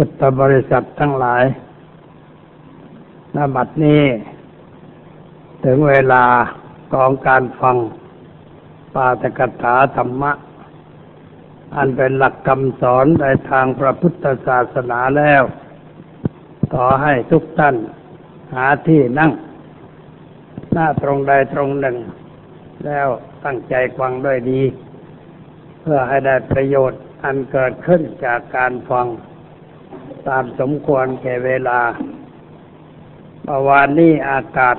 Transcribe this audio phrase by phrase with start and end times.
[0.00, 1.44] พุทธบริษัททั้งหลาย
[3.36, 4.02] ณบัดนี้
[5.64, 6.24] ถึงเวลา
[6.94, 7.76] ของการฟัง
[8.94, 10.32] ปาตกถาธรรมะ
[11.76, 15.42] อันเป็นหลักคำสอนในทางพระพุทธศาสนาแล้ว
[16.72, 17.76] ขอให้ทุกท่าน
[18.54, 19.32] หาที่นั่ง
[20.72, 21.96] หน้าตรงใดตรงหนึ่ง
[22.86, 23.08] แล้ว
[23.44, 24.62] ตั้งใจฟังด้วยดี
[25.80, 29.08] เพื่อให้ได้ประโยชน์อันเกิดขึ้นจากการฟัง
[30.28, 31.80] ตามสมควรแก่เวลา
[33.44, 34.76] เมื่อวานนี้อากาศ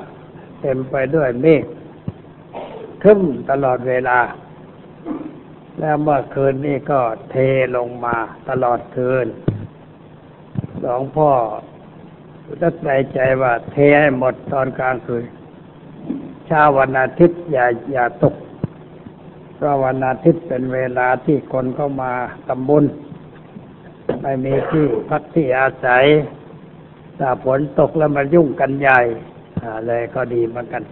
[0.62, 1.64] เต็มไปด้วยเมฆ
[3.04, 4.20] คึ้มตลอดเวลา
[5.80, 7.02] แล้วเมื่อคืนนี้ก็
[7.32, 7.36] เท
[7.76, 8.16] ลงมา
[8.50, 9.28] ตลอดคืน
[10.82, 11.32] หลวงพ่อ
[12.62, 15.26] ตัดใจใจว่าเทให้หมดตอนกลางคืน
[16.46, 18.36] เช้าวันอาทิตย์อย่าอย่าตก
[19.56, 22.12] เพราะวันอาทิตย์เป็นเวลาที่คนเข้ามา
[22.48, 22.86] ทำบุญ
[24.22, 26.06] ไม่มีที่พักที่อาศัย
[27.20, 29.00] ถ้าฝนตกแล้วมายุ่งกันใหญ่
[29.88, 30.84] เลยก็ดีเหมือนกัน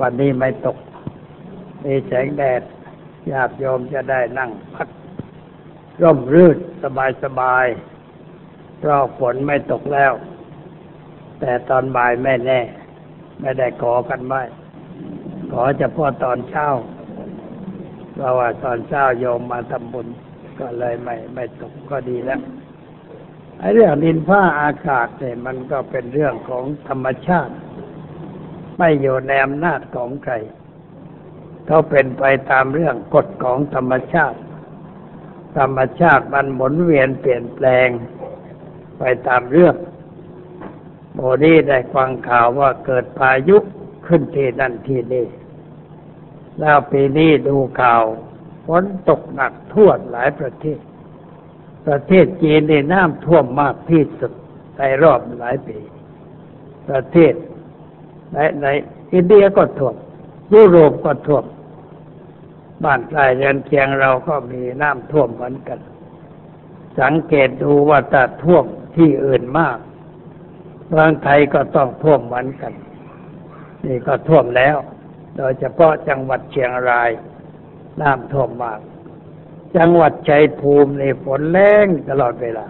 [0.00, 0.76] วันนี้ไม่ตก
[1.84, 2.62] มีแสงแดด
[3.32, 4.88] ญาติโยมจะได้นั่งพัก
[6.02, 7.66] ร่มรื่นสบายสบาย
[8.78, 10.12] เพราะฝนไม่ตกแล้ว
[11.40, 12.60] แต่ตอนบ่ายไม่แน่
[13.40, 14.42] ไม่ได้ขอกันไม่
[15.52, 16.66] ขอเฉพาะตอนเช้า
[18.14, 20.08] เพราะว่าตอนเช้าโยมมาทำบุญ
[20.60, 22.40] ก็เลยไม่ไม่ตกก็ดีแล้ว
[23.58, 27.54] ไอ้เรื่องดินฟ้าอากาศเนี่ยมันก็เป็นเรื่องของธรรมชาติ
[28.78, 30.34] ไม่อยู่ในอำนาจของใคร
[31.66, 34.38] เขาเป็นไปตามเรื่องกฎของธรรมชาติ
[35.58, 37.88] ธรรมชาติมันหมุนเวียนเปลี่ยนแปลง
[38.98, 39.74] ไปตามเรื่อง
[41.14, 43.56] โมนี้ได้ฟังข่าวว่าเกิดพายุ
[44.06, 45.26] ขึ้นที่นั่นที่นี่
[46.60, 48.04] แล้วปีนี้ดูข่าว
[48.82, 50.80] นตกหนักทั่วหลายประเทศ
[51.86, 54.32] ประเทศจีนในน้ำท่วมมากที่สุด
[54.78, 55.78] ในรอบหลายปี
[56.88, 57.34] ประเทศ
[58.32, 58.66] ในใน
[59.12, 59.94] อินเดียก็ท่วม
[60.54, 61.44] ยุโรปก็ท่วม
[62.84, 65.78] บ้านใกล้เรือนเคียงเราก็มีน้ำท่วมเหมือนกัน
[67.00, 68.64] สังเกตดูว่าถ้าท่วม
[68.96, 69.78] ที่อื่นมาก
[70.88, 72.72] เมืองไทยก็ต้องท่วมเหมือนกัน
[73.86, 74.76] นี่ก็ท่วมแล้ว
[75.36, 77.10] โดยเฉพาะจังหวัดเชียงราย
[78.00, 78.80] น้ำท่วมมาก
[79.76, 82.66] จังหวัดชัยภูมิในฝนแรงตลอดเวลา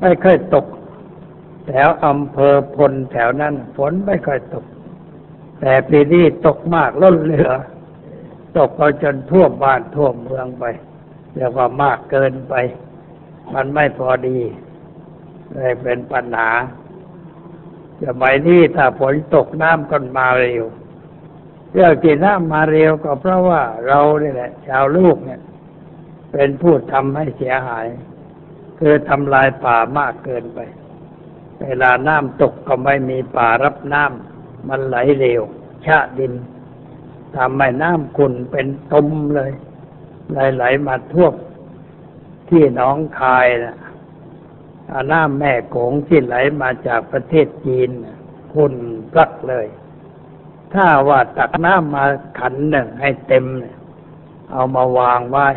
[0.00, 0.66] ไม่เคยตก
[1.68, 4.64] แถวอำเภอพลแถวนั้นฝนไม่ค่อยตก
[5.60, 7.50] แต่ปีนี้ตกมากล้นเหลือ
[8.58, 10.64] ตกเอาจนท่วมบ้านท่วมเมืองไป
[11.34, 12.54] เรียกว่ามากเกินไป
[13.54, 14.38] มันไม่พอดี
[15.52, 16.50] เลยเป็นปัญหา
[18.04, 20.64] สมัยนี้ถ้าฝนตกน้ำก็มาเร็ว
[21.72, 25.40] เรื่องที่น้ำมาเร็วก็เพราะว่าเราเนี่ยแหละ ชาวลูกเนี่ย
[26.32, 27.86] เป็นผู้ทำให้เสียหาย
[28.78, 30.58] คือทำลายป่ามากเกินไป
[31.62, 35.42] เวลาน้ำตกก็ไม่มีป่ารับน้ำมันไหลเร็ว
[35.86, 36.32] ชะดิน
[37.36, 39.52] ทำให้น้ำขุ่นเป็นตมเลย
[40.32, 41.34] ไหลๆมาท่วม
[42.48, 43.76] ที่หนองคายนะ
[45.12, 47.88] น้ำแม่โขงที่ไหลมาจากประเทศจีน
[48.52, 48.74] ขุ่น
[49.12, 49.66] พลักเลย
[50.74, 52.04] ถ้าว่าตักน้ำมา
[52.38, 53.44] ขันหนึ่งให้เต็ม
[54.50, 55.48] เอามาวางไว้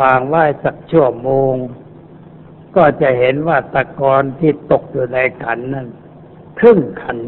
[0.00, 1.54] วางไว้สักชั่วโมง
[2.76, 5.88] ก็จะเห็นว่าตะกอนที่ตกอยู่ในขันนั้น
[6.58, 7.18] ครึ่งขัน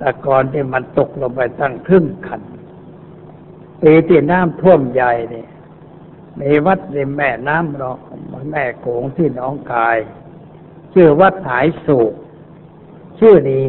[0.00, 2.42] ตะกอนที่มันตกลงไปตั้งครึ่งขัน
[3.82, 5.48] ปีที่น้ำท่วมใหญ่เนี่ย
[6.40, 7.92] มีวัดในแม่น้ำรอ
[8.50, 9.98] แม่โขงที่น้องกาย
[10.94, 12.12] ชื่อวัดหายสูก
[13.18, 13.64] ชื่อนี้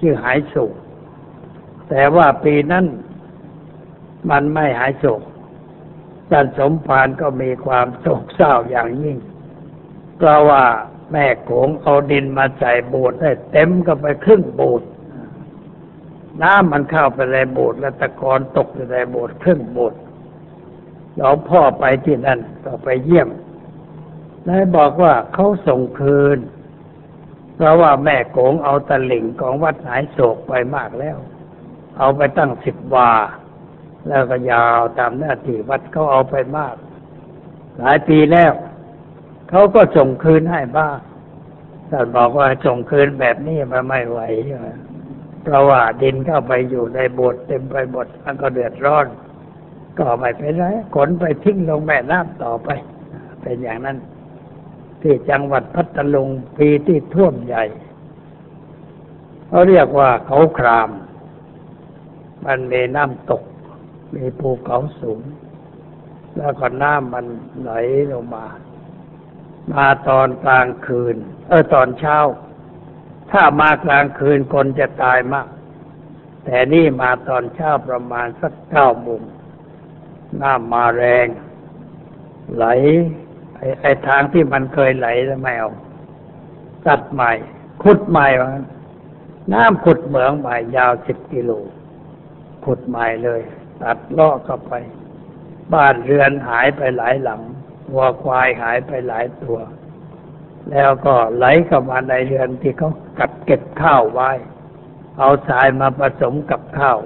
[0.00, 0.72] ชื่อหายสูก
[1.88, 2.86] แต่ว่าปีนั้น
[4.30, 5.22] มันไม่หายโศก
[6.30, 9.18] จันสมภารก็มีความโศกเศร้าอย่างยิ่ง
[10.16, 10.64] เพราะว่า
[11.12, 14.88] แม่โขงเอาดินมาใส่โบสถ์ได้เต็มก็ไปครึ่งโบสถ์
[16.42, 19.98] น้ำมันเข้าไปในโบสถ์และตะกอนตกอยู่ในโบสถ์ครึ่งโบสถ์
[21.16, 23.28] หลวงพ่อไปที่นั่นก็ไปเยี่ยม
[24.48, 26.38] นายบอกว่าเขาส่งคืน
[27.58, 31.16] เพราะว่าแม่โขงเอาตะลิ่งของวัดหายโศกไปมากแล้ว
[31.98, 33.12] เอาไปตั้งสิบวา
[34.08, 36.74] แล้วก็ยาวตามหน้าที่วัดเขาเอาไปมาก
[37.78, 38.52] หลายปีแล้ว
[39.50, 40.96] เขาก็ส่งคืนให้บ้าง
[41.90, 44.20] ท่านบอกว่าส่งคืนแบบนี้มันไม่ไหว
[45.42, 49.06] เพราะว่าดินเข้าไปอยู่ในบสถ์เต็มไปหมดมันก็เดือดร้อน
[49.98, 50.64] ก็ไม่เป็นไร
[50.94, 52.68] ขนไปทิ้งลงแม่น้ำต่อไป
[53.42, 53.96] เป็นอย่างนั้น
[55.02, 56.28] ที่จังหวัดพัทลุง
[56.58, 57.64] ปีที่ท่วมใหญ่
[59.48, 60.90] เขาเรียกว่าเขาคราม
[62.46, 63.42] มันมีน้ำตก
[64.14, 65.20] มีภูเขาสูง
[66.36, 67.26] แล้วก็น้ำมัน
[67.60, 67.70] ไหล
[68.12, 68.46] ลงมา
[69.72, 71.16] มาตอนกลางคืน
[71.48, 72.18] เออตอนเช้า
[73.30, 75.48] ถ้ามากลางคืนคนจะตายมาก
[76.44, 79.22] แต่นี่มาตอนเช้าประมาณสักเก้าโมง
[80.42, 81.26] น้ำมาแรง
[82.54, 82.64] ไหล
[83.58, 85.70] ไอ้ไอ้ทางที่มันเคยไหลแล้วไม่เอา
[86.86, 87.32] ตัดใหม่
[87.82, 88.50] ขุดใหม่วะ
[89.52, 91.50] น้ำขุดเหมืองใหม่ยาวสิบกิโล
[92.64, 93.40] ขุดใหม่เลย
[93.82, 94.72] ตัดล่อเข้าไป
[95.74, 97.40] บ้านเรือนหายไปหลายหลัง
[97.92, 99.58] วัวควายหายไปหลายตัว
[100.70, 104.30] แล้วก็ไหลเข้ามาในเรือนที่เขากัดเก็บข้าวไว้
[105.18, 106.98] เอาทรายมาผสมกับข้าว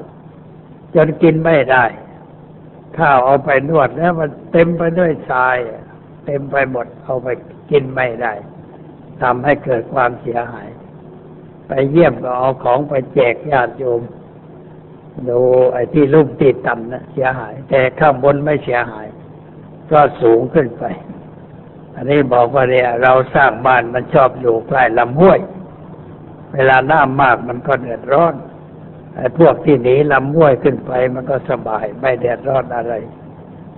[0.94, 1.84] จนกินไม่ได้
[2.98, 5.56] ข้าวเอาไปนวดแล้วมันเต็มไปด้วยทราย
[6.24, 7.28] เต็มไปหมดเอาไป
[7.70, 8.32] กินไม่ได้
[9.22, 10.68] ทำให้เกิดความเสียหาย
[11.68, 14.00] ไปเยี่ยมก็เอาของไปแจกญาติโยม
[15.28, 15.40] ดู
[15.72, 19.06] ไอ้ที่ลุ่มติดต่ำนะเสียหาย แต่ข้างบนไม่เสียหาย
[19.92, 20.84] ก็สูงขึ้นไป
[21.94, 25.40] อันนี้บอกว่าเนี่ย เราสร้างบ้านมันชอบอยู่ใกล้ลำห้วย
[26.54, 28.34] เวลาน้ำมากมันก็เดือดร้อน
[29.16, 32.94] ไอ้พวกที่หนีลำห้วยขึ้นไป มันก็สบายไม่เดือดร้อนอะไร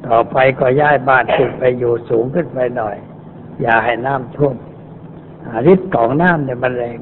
[0.06, 2.96] ต่อไปก็ย้ายบ้านขึ้นไปอยู่สูงขึ้นไปหน่อย
[3.62, 4.56] อย่าให้น้ำท่วม
[5.72, 6.98] ฤทธิ์ของน้ำเนี่ยมันแรง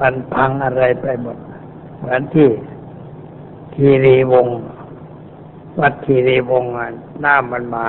[0.00, 1.36] มันพังอะไรไปหมด
[1.98, 2.48] เหมือนที่
[3.74, 4.56] คีรีวงศ์
[5.80, 6.88] วัดคีรีวงศ์อะ
[7.24, 7.86] น้ำมันมา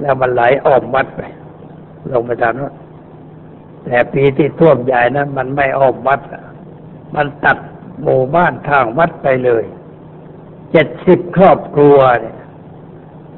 [0.00, 1.20] แล้วมันไหลออกวัดไป
[2.10, 2.74] ลงไปทางโน้น
[3.84, 6.20] แต่ปีที่ท่วมใหญ่นั้น มันไม่ออกวัด
[7.14, 7.58] มันตัด
[8.02, 9.64] หมู่บ้านทางวัดไปเลย
[10.72, 12.37] เจ็ดสิบครอบครัวเนี่ย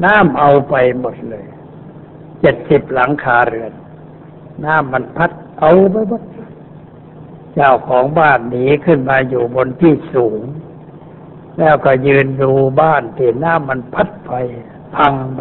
[0.04, 1.46] น้ำเอาไปหมดเลย
[2.40, 3.72] เจ็ดสิบหลังคาเรือน
[4.64, 6.22] น้ำมันพัดเอาไปหมด
[7.54, 10.40] เจ้าของบ้านหนีขึ้นมาอยู่บนที่สูง
[11.58, 14.32] แล้วก็ยืนดูบ้านที่น้ำมันพัดไป
[14.96, 15.40] พังไป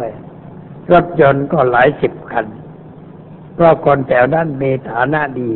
[0.92, 2.46] รถยนต์ก็หลายสิบคัน
[3.54, 5.52] เพราะคนแถวนั้นมีฐานะดี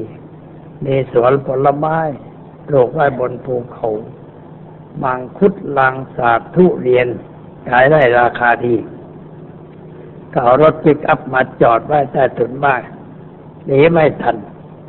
[0.84, 1.98] มีสวนผลไม้
[2.66, 3.88] ปลูกไว้บนภูเขา
[5.02, 7.08] มังคุดลังสาบทุเรียน
[7.70, 8.75] ขายได้ราคาดี
[10.32, 12.82] ก็เอารถปิกอัพมาจอดไว้ใต้ถุนบ้าน
[13.66, 14.37] หนีไม่ทัน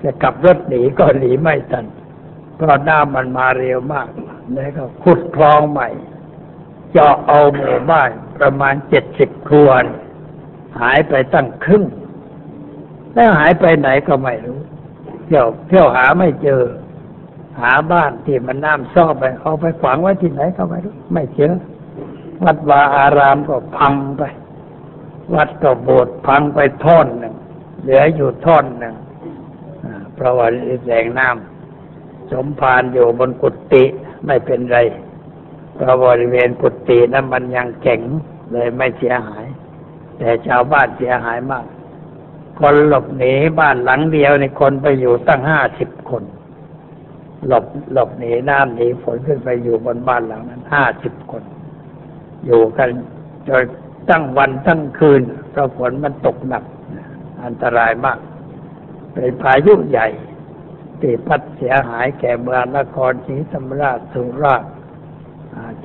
[0.03, 1.85] จะกลับรถหนีก็หนีไม่ทัน
[2.55, 4.07] เพราะน้ำมันมาเร็วมาก
[4.53, 5.87] แล้วก็ขุดคลองใหม่
[6.91, 9.99] เจาะเอาหมู่บ้านประมาณเจ็ดสิบครัวเนี่ย
[10.81, 11.83] หายไปตั้งครึ่ง
[13.13, 14.59] แล้วหายไปไหนก็ไม่รู้
[15.25, 16.61] เที่ยวเที่ยวหาไม่เจอ
[17.61, 21.53] หาบ้านที่มันน้ำซ่อไปเอาไปฝังไว้ที่ไหนก็ไม่รู้ ไม่เจอ
[22.43, 24.23] วัดวาอารามก็พังไป
[25.33, 27.35] วัดก็โบสถ์พังไปท่อนหนึ่ง
[27.81, 28.95] เหลืออยู่ท่อนหนึ่ง
[30.15, 30.47] เพราะว่า
[30.87, 33.83] แรงน้ำสมภารอยู่บนกุฏิ
[34.25, 34.77] ไม่เป็นไร
[35.75, 38.01] เพราะบริเวณกุฏินั้นมันยังแข็ง
[38.51, 39.45] เลยไม่เสียหาย
[40.17, 41.65] แต่ชาวบ้านเสียหายมาก
[42.59, 46.23] คนหลบหนีบ้านหลังเดียวในคนไปอยู่ตั้งห้าสิบคน
[47.47, 51.43] หลบหลบหนีน้ำหนีฝนขึ้นไปอยู่บนบ้านหลังนั้นห้าสิบคน
[52.45, 52.89] อยู่กัน
[53.47, 53.65] จน
[54.09, 55.21] ตั้งวันตั้งคืน
[55.51, 56.63] เพราะฝนมันตกหนัก
[57.43, 58.19] อันตรายมาก
[59.13, 60.07] เป็นพายุใหญ่
[61.01, 64.71] ที่พัดเสียหายแก่เมืองนครศรีธรรมราชสุราษฎร์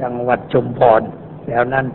[0.00, 1.00] จังหวัดชุมพร
[1.44, 1.86] แถวนั้น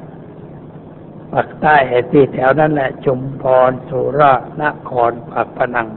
[1.32, 5.88] ภาคใต้ไอ้ที่แถวนั้นแหละชุมพรสุราษฎร์นครปากพนัง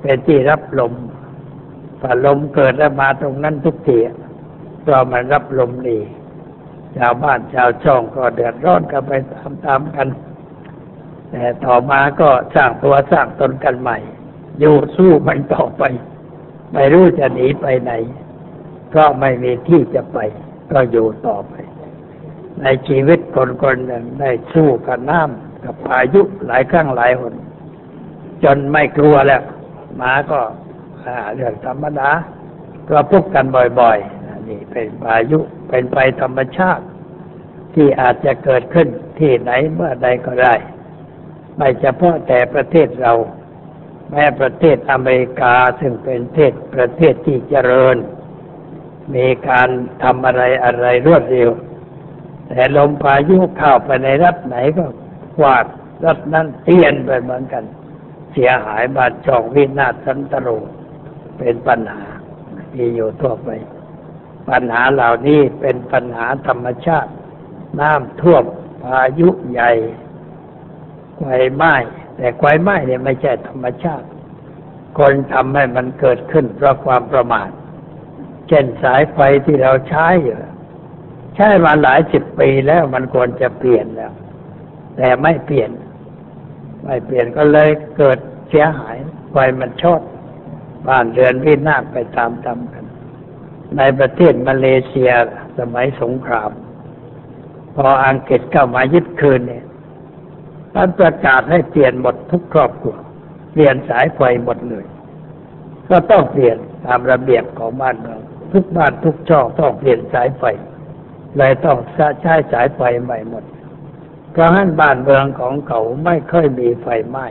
[0.00, 0.92] เป็นที่รับลม
[2.02, 3.98] ถ้าลมเกิดแล้วมาตรงนั้นทุกที
[4.82, 5.98] เพราะมันรับลมดี
[6.98, 9.12] ชาวบ้านชาวช่องก็เดือดร้อนกันไป
[9.64, 10.08] ตามๆกัน
[11.30, 13.98] แต่ต่อมาก็สร้างตัวสร้างตนกันใหม่
[14.60, 15.82] อยู่สู้มันต่อไป
[16.72, 17.92] ไม่รู้จะหนีไปไหน
[18.96, 20.18] ก็ไม่มีที่จะไป
[20.72, 21.54] ก็อยู่ต่อไป
[22.62, 27.34] ในชีวิตคนคนหนึ่งได้สู้กับน้ำกับพายุหลายครั้งหลายหน
[28.44, 29.42] จนไม่กลัวแล้ว
[29.96, 30.40] หมาก็
[31.04, 32.10] อ่าเรื่องธรรมดา
[32.90, 33.44] ก็พบกัน
[33.80, 34.15] บ่อยๆ
[34.48, 35.38] นี่เป็นพายุ
[35.68, 36.84] เป็นไปธรรมชาติ
[37.74, 38.88] ที่อาจจะเกิดขึ้น
[39.18, 40.54] ที่ไหนเมื่อใดก็ได้
[41.56, 43.12] ไม่เฉพาะแต่ประเทศเรา
[44.10, 47.96] แม้ประเทศอเมริกาซึ่งเป็นประเทศประเทศที่เจริญ
[49.14, 49.68] มีการ
[50.02, 51.50] ทำอะไรอะไรรวดเร็ว
[52.48, 54.84] แต่ลมพายุเข้าไปในรัฐไหนก็
[55.38, 55.66] กวาด
[56.04, 57.64] รัฐนั้นเตียนไปเหมือนกัน
[58.32, 60.48] เสียหายบาดจองวินาศสันตโร
[61.38, 62.04] เป็นปัญหา
[62.72, 63.48] ที่อยู่ทั่วไป
[64.50, 67.10] ปัญหาเหล่านี้เป็นปัญหาธรรมชาติ
[67.80, 68.44] น้ำท่วม
[68.82, 69.70] พายุใหญ่
[71.18, 71.24] ไฟ
[71.54, 71.74] ไหม้
[72.16, 74.06] แต่ไฟไหม้เนี่ยไม่ใช่ธรรมชาติ
[74.98, 77.50] คนทำให้มันเกิดขึ้นเพราะความประมาท
[78.48, 80.36] เช่นสายไฟที่เราใช้อยู่
[81.36, 84.12] ใช้มาหลายสิบปีแล้วมันควรจะเปลี่ยนแล้ว
[84.96, 85.70] แต่ไม่เปลี่ยน
[86.84, 88.96] ไม่เปลี่ยนก็เลยเกิดเสียหาย
[89.32, 90.00] ไฟมันชด
[90.88, 92.26] บ้านเรือนวินาศไปตา
[92.58, 92.85] มๆกัน
[93.78, 95.10] ในประเทศมาเลเซีย
[95.58, 96.50] สมัยสงคราม
[97.76, 99.64] พออังกฤษเข้ามายึดคืนเนี่ย
[100.74, 102.96] ท่านประกาศให้เปลี่ยนหมดทุกครอบครัว
[103.52, 104.86] เปลี่ยนสายไฟหมดเลย
[105.90, 106.56] ก็ต้องเปลี่ยน
[106.86, 108.20] ตามระเบียบของบ้านเมือง
[108.52, 110.42] ทุกบ้านทุกช่องต้องเปลี่ยนสายไฟ
[111.36, 111.78] เลยต้อง
[112.22, 113.44] ใช้สายไฟใหม่หมด
[114.32, 117.26] เพราะฉะนั้นบ้านเมืองของเขาไม่ค่อยมีไฟไหม้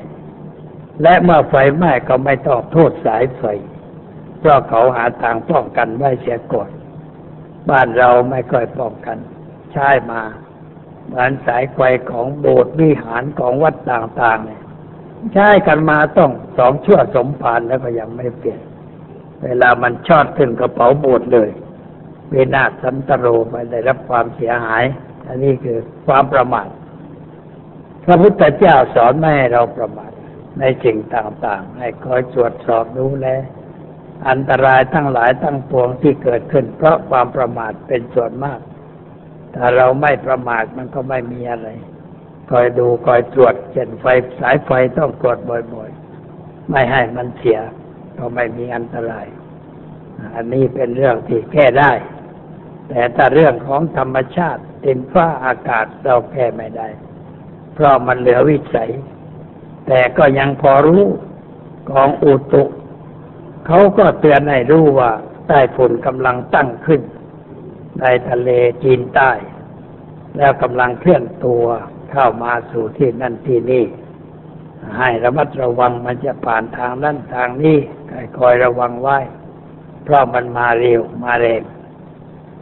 [1.04, 3.44] และเมื่อไฟไหม้ก็ไม่ต้องโทษสายไฟ
[4.48, 6.70] ราะเขาหาทางป้องกันไว้เสียก่อน
[7.70, 9.18] บ้านเราไม่ค่อยป้องกัน
[9.74, 10.22] ใช้มา
[11.06, 11.80] เหมือนสายไฟ
[12.12, 14.64] ของโบสถ์วิหารของวัดต่างๆเนี่ย
[15.34, 18.62] ใช้กันมาต้องสองชั่วสมพานแล้วก็ยังไม่เปลี่ยน
[19.44, 21.50] เวลามันชอดขึ้นกระเป๋าโบสถ์เลย
[22.30, 24.84] เวนาสันตโรไปได้รับความเสียหาย
[25.28, 26.68] อันนี้คือความประมาท
[28.06, 30.12] พระพุทธเจ้าสอนไม่ให้เราประมาท
[30.60, 33.28] ในสิ่งต่างๆ ให้คอยตรวจสอบดูแล
[34.30, 38.60] อันตรายทั้งหลายทั้งปวงที่เกิดขึ้น เพราะความประมาทเป็นส่วนมาก
[39.56, 41.68] ถ้าเราไม่ประมาทมันก็ไม่มีอะไร
[42.52, 44.06] คอยดูคอยตรวจเช่นไฟ
[44.40, 47.60] สายไฟต้องตรวจบ่อยๆ ไม่ให้มันเสีย
[48.18, 49.26] ก็ไม่มีอันตราย
[50.36, 51.92] อันนี้เป็นเรื่องที่แก้ได้
[52.90, 56.88] แต่ถ้าเรื่องของธรรมชาติดินฟ้าอากาศเราแก้ไม่ได้
[57.74, 58.92] เพราะมันเหลือวิสัย
[59.88, 61.04] แต่ก็ยังพอรู้
[61.92, 62.64] ของอุตุ
[63.66, 65.12] เขาก็เตือนให้รู้ว่า
[65.48, 67.02] ใต้ฝุ่นกำลังตั้งขึ้น
[68.02, 68.50] ในทะเล
[68.84, 69.32] จีนใต้
[70.38, 71.64] แล้วกำลังเคลื่อนตัว
[72.12, 73.86] เข้ามาสู่ที่นั่นที่นี่
[74.98, 77.78] ให้ระมัดระวังมันจะผ่านทางนั่นทางนี้
[78.38, 79.18] คอยระวังไว้
[80.04, 81.62] เพราะมันมาเร็วมาแรง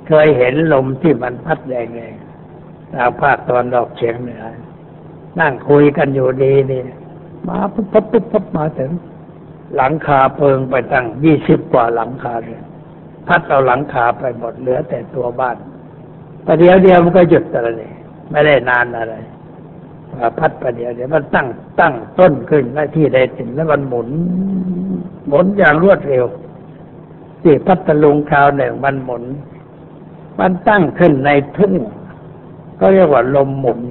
[0.08, 1.76] เคยเห็นลมที่มันพัดแร
[2.12, 4.44] งๆทางภาคตอนดอกเฉียงเหนือ
[5.40, 6.84] นั่งคุยกันอยู่ดีนี่
[7.48, 8.92] มาปุ๊บปุ๊บปุ๊บมาถึง
[9.76, 12.62] หลังคาเพิงไปตั้งยี่สิบกว่าหลังคาเลย
[13.28, 15.58] พัดเอาหลังคาไปหมดเหลือแต่ตัวบ้าน
[16.46, 17.92] ประเดี๋ยวเดียวมันก็หยุดอะไรเลย
[18.32, 19.16] ไม่ได้นานอะไร
[20.40, 21.48] พัดประเดี๋ยวเดี๋ยวมันตั้ง
[21.80, 24.10] ตั้งต้นขึ้นหน้ที่ใดถึงแล้วมันหมุน
[25.28, 26.26] หมุนอย่างรวดเร็ว
[27.42, 29.24] ที่พัทลุงคราวหนึ่งมันหมุน
[30.40, 31.74] มันตั้งขึ้นในทุ่ง
[32.80, 33.82] ก็เรียกว่าลมหมุน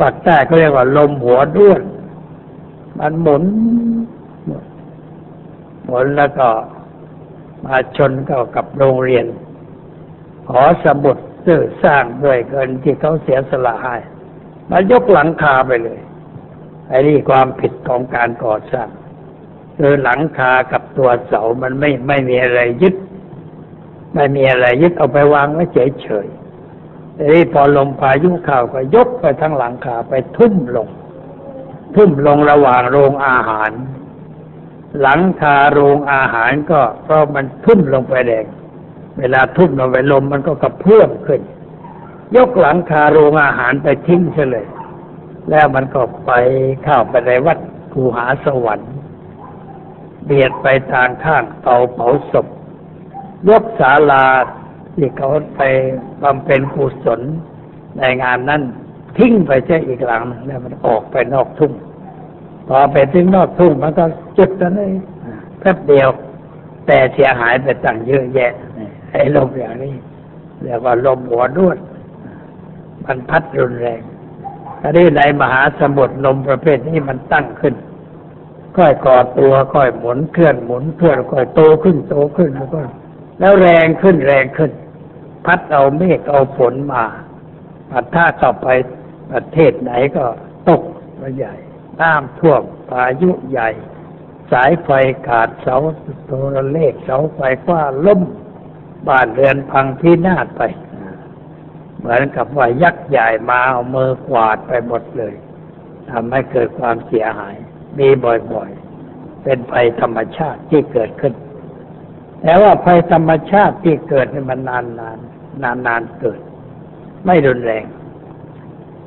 [0.00, 1.82] ปากใต้ก็เรียกว่าลมหัวด้วน
[2.98, 3.42] มันหมุน
[5.90, 6.48] หมุนแล้วก็
[7.64, 9.26] มาชนเข้ากับโรงเรียน
[10.48, 13.96] ขอสมุดซื้อสร้างด้วยเงินที่เขาเสียสละให้
[14.70, 16.00] มายกหลังคาไปเลย
[16.88, 18.88] ไอ้นี่ความผิดของการก่อสร้าง
[19.76, 22.94] คือหลังคากับตัวเสามันไม่ไม่มีอะไรยึด
[24.14, 30.88] ไม่มีอะไรยึดเอาไปวางไว้เฉยๆแต่นี่พอลมพายุเข้าก็ยกไปทั้งหลังคาไปทุ่มลง
[31.94, 33.70] ทุ่มลงระหว่างโรงอาหาร
[35.00, 38.46] หลังคาโรงอาหารก็เพราะมันทุ่มลงไปแดง
[39.18, 41.40] เวลาทุ่มลงไปลมมันก็กระเพื่อมขึ้น
[42.36, 44.66] ยกหลังคาโรงอาหารไปทิ้งเฉลย
[45.50, 46.32] แล้วมันก็ไป
[46.84, 47.58] เข้าไปในวัด
[47.92, 48.92] ภูหาสวรรค์
[50.24, 52.46] เบียดไปทางข้างเตาเผาศพ
[53.48, 54.26] ยกศาลา
[54.94, 55.62] ที่เขาไป
[56.22, 57.20] บำเพ็ญกุศล
[57.98, 58.62] ในงานนั้น
[59.18, 61.72] ทิ้งไปใช่อีกหลังนึงแล้วมันออกไปนอกทุ่ง
[62.72, 64.04] พอไปถึงนอกทุ่งมันก็
[64.38, 64.92] จุดนั้นเลย
[65.60, 66.08] แป๊บเดียว
[66.86, 68.52] แต่เสียหายไปตั้งเยอะแยะ
[69.10, 69.94] ไอ้ลมอย่างนี้
[70.62, 71.78] เรียกว่าลมหัวด้วน
[73.04, 74.00] มันพัดรุนแรง
[74.82, 77.74] อันนี้ในมหาสมุทรลมประเภทนี้มันตั้งขึ้น
[78.76, 82.80] ค่อยก่อตัวค่อยหมุนเคลื่อนหมุนเคลื่อนค่อยโตขึ้นโตขึ้นแล้วก็
[83.40, 84.70] แล้วแรงขึ้นแรงขึ้น
[85.46, 87.04] พัดเอาเมฆเอาฝนมา
[87.90, 88.66] พัดท่าต่อไป
[89.32, 90.24] ประเทศไหนก็
[90.68, 90.82] ตก
[91.20, 91.54] มาใหญ่
[92.00, 93.70] น้ำท่วมพายุใหญ่
[94.52, 94.90] สายไฟ
[95.28, 95.76] ขาดเสา
[96.26, 98.22] โทรเลขเสาไฟฟ้าล่ม
[99.08, 100.62] บ้านเรือนพังพินาศไป
[101.98, 105.34] เหมือนกับว่ายักษ์ใหญ่มาเอามือกวาดไปหมดเลย
[106.10, 107.56] ทำให้เกิดความเสียหาย
[107.98, 111.34] มีบ่อยๆ เป็นภัยธรรมชาติที่เกิดขึ้น
[112.42, 115.18] แต่ว่าภัยธรรมชาติที่เกิดมันนานนาน
[115.62, 116.40] นานนานๆเกิด
[117.26, 117.84] ไม่รุนแรง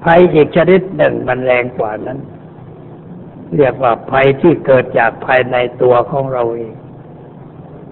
[0.03, 2.19] ภัยอีกชนิดหนึ่งมันแรงกว่านั้น
[3.57, 6.73] เรียกว่าภัยที่เกิดจากภายในตัวของเราเอง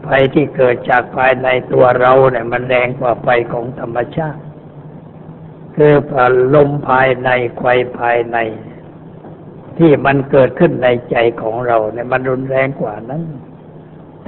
[0.08, 4.42] ภัยที่เกิดจากภายในตัวเราเนี่ย มันแรงกว่าภัยของธรรมชาติ
[5.76, 5.94] คือ
[6.56, 7.64] ลมภายในไฟ
[8.00, 8.38] ภายใน
[9.78, 13.24] ที่มันเกิดขึ้นในใจของเราเนี่ย มันรุนแรงกว่านั้น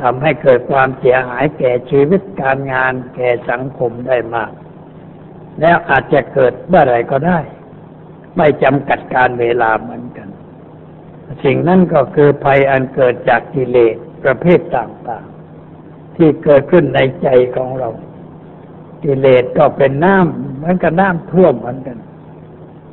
[0.02, 4.52] ทำให้เกิดความเสียหายแก่ชีวิตการงานแก่สังคมได้มาก
[5.62, 7.40] แล้วอาจจะเกิดเมื่อไรก็ได้
[8.38, 10.23] ไม่จำกัดการเวลาเหมือนกัน
[11.44, 17.90] สิ่งนั้นก็คือภัยอันเกิดจากกิเลสประเภทต่างๆ ที่เกิดขึ้นในใจของเรา
[19.04, 21.98] กิเลสก็เป็นน้ำเหมือนกับน้ำท่วมเหมือนกัน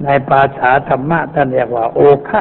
[0.05, 2.41] ในภาษาธรรมะท่านเรียกว่า โอคะ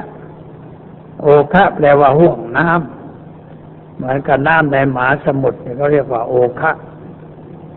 [1.22, 6.72] โอคะแปลว่าห่วงน้ำเหมือนกับน้ำในมหาสมุทรเขาเรียกว่า โอคะ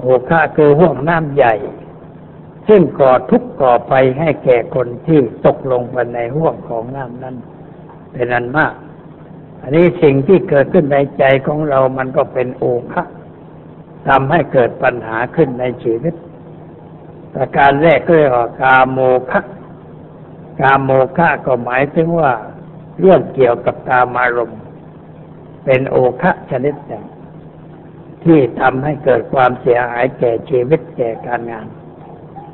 [0.01, 1.55] โอคะคือห่วงน้ำใหญ่
[2.69, 7.37] ซึ่งก่อทุกข์ก่อไปให้แก่คนที่ตกลงไปในห่วงของน้ำนั้น
[8.13, 8.75] เป็นอันมาก
[9.61, 13.03] อันนี้สิ่งที่เกิดขึ้นในใจของเรามันก็เป็นโอคะ
[14.09, 16.15] ทำให้เกิดปัญหาขึ้นในชีวิต
[17.35, 18.99] ประการแรกก็เรียกว่ากาโม
[19.31, 19.41] คะ
[20.61, 22.33] กาโมคะก็หมายถึงว่า
[23.01, 24.61] เรื่องเกี่ยวกับตามารมณ์
[25.65, 27.05] เป็นโอคะชนิดหนึ่ง
[28.25, 31.67] ที่ทำให้เกิดความเสียหายแก่ชีวิตแก่การงาน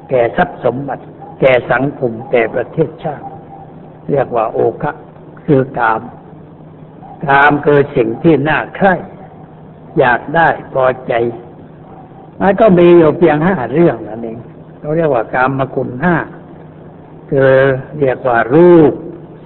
[0.08, 1.04] แก่ทรัพย์สมบัติ
[1.40, 3.26] แก่สังคมแก่ประเทศชาติ
[4.10, 4.92] เรียกว่าโอคะ
[5.48, 6.00] คือกาม
[7.26, 8.94] กามคือสิ่งที่น่าใคร่
[9.98, 11.12] อยากได้พอใจ
[12.40, 14.38] มันก็มีอยู่เพียงห้าเรื่องนั่นเอง
[14.78, 16.16] เขาเรียกว่ากามมกุลห้า
[17.30, 17.50] คือ
[18.00, 18.92] เรียกว่ารูป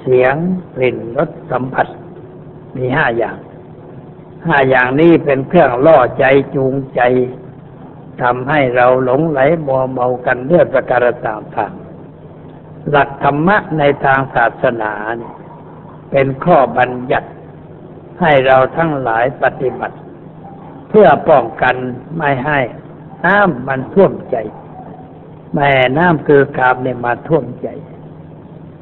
[0.01, 0.35] เสียง
[0.75, 1.87] กลิ่นรสสัมผัส
[2.77, 3.37] มีห้าอย่าง
[4.47, 7.01] ห้าอย่างนี้เป็นเครื่องล่อใจจูงใจ
[8.23, 15.35] ทำให้เราหลงไหลมัวเมากันด้วยประการต่างๆหลักธรรมะในทางศาสนาเนี่ย
[16.13, 17.29] เป็นข้อบัญญัติ
[18.21, 19.97] ให้เราทั้งหลายปฏิบัติ
[20.89, 21.77] เพื่อป้องกัน
[22.19, 22.61] ไม่ให้
[23.25, 24.37] น้ำมันท่วมใจ
[25.55, 27.69] แม่น้ำคือกามเนี่ยมาท่วมใจ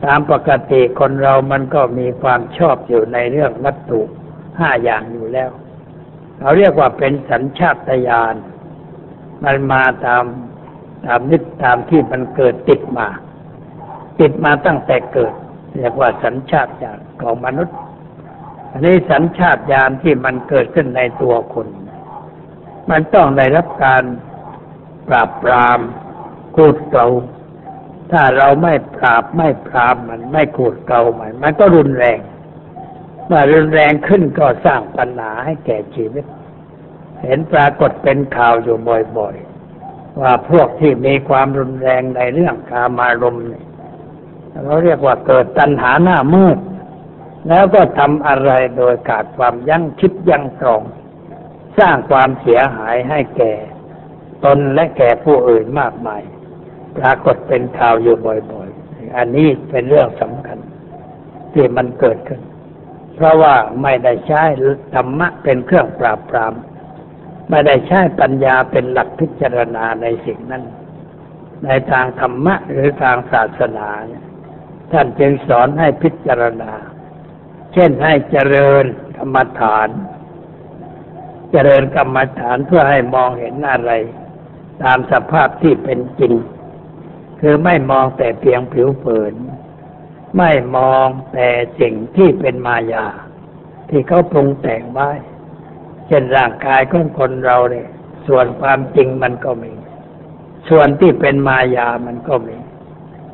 [0.04, 4.00] ตามปกติคนเรามันก็มีความชอบอยู่ในเรื่องวัตถุ
[4.58, 5.50] ห้าอย่างอยู่แล้ว
[6.38, 8.34] เขาเรียกว่าเป็นสัญชาตญาณ
[9.44, 10.24] มันมาตาม
[11.06, 13.08] ตามนิดตามที่มันเกิดติดมา
[14.20, 15.32] ติดมาตั้งแต่เกิด
[15.76, 17.76] เรียกว่าสัญชาตญาณของมนุษย์
[18.70, 21.66] อันนี้สัญชาตญาณที่มันเกิดขึ้นในตัวคน
[22.90, 24.04] มันต้องได้รับการ
[25.08, 25.78] ปราบปราม
[26.56, 27.06] กูดเกลา
[28.12, 32.18] ถ้าเราไม่ปราบไม่ปรามมันไม่กูดเกลามันมันก็รุนแรง
[33.26, 36.24] เมื่อรุนแรงขึ้นก็สร้างปัญหาให้แก่ชีวิต
[37.22, 38.78] เห็นปรากฏเป็นข่าวอยู่
[39.18, 43.46] บ่อยๆว่าพวกที่มีความรุนแรงในเรื่องกามารมณ์
[44.64, 46.58] เราเรียกว่าเกิดตัณหาหน้ามืด
[47.48, 50.82] แล้วก็ทำอะไรโดยขาดความยั้งคิดยั้งตรอง
[51.78, 53.52] สร้างความเสียหายให้แก่
[54.44, 56.22] ตนและแก่ผู้อื่นมากมาย
[56.98, 60.58] ปรากฏเป็นข่าวอยู่บ่อยๆ อันนี้เป็นเรื่องสำคัญ
[61.52, 62.40] ที่มันเกิดขึ้น
[63.14, 64.42] เพราะว่าไม่ได้ใช้
[64.94, 66.52] ธรรมะเป็นเครื่องปราบปราม
[67.50, 70.64] ไม่ได้ใช้ปัญญาเป็นหลักพิจารณาในสิ่งนั้น
[71.64, 74.24] ในทางธรรมะหรือทางศาสนาเนี่ย
[74.92, 76.72] ท่านจึงสอนให้พิจารณา
[77.72, 78.84] เช่นให้เจริญ
[79.16, 79.88] กรรมฐาน
[81.50, 83.92] เจริญกรรมฐานเพื่อให้มองเห็นอะไร
[84.82, 86.34] ตามสภาพที่เป็นจริง
[87.40, 89.34] คือไม่มองแต่เพียงผิวเผิน
[90.38, 91.48] ไม่มองแต่
[91.80, 93.06] สิ่งที่เป็นมายา
[93.88, 95.10] ที่เขาปรุงแต่งไว้
[96.06, 97.88] เช่นร่างกายของคนเราเนี่ย
[98.26, 99.72] ส่วนความจริงมันก็มี
[100.68, 102.56] ส่วนที่เป็นมายามันก็มี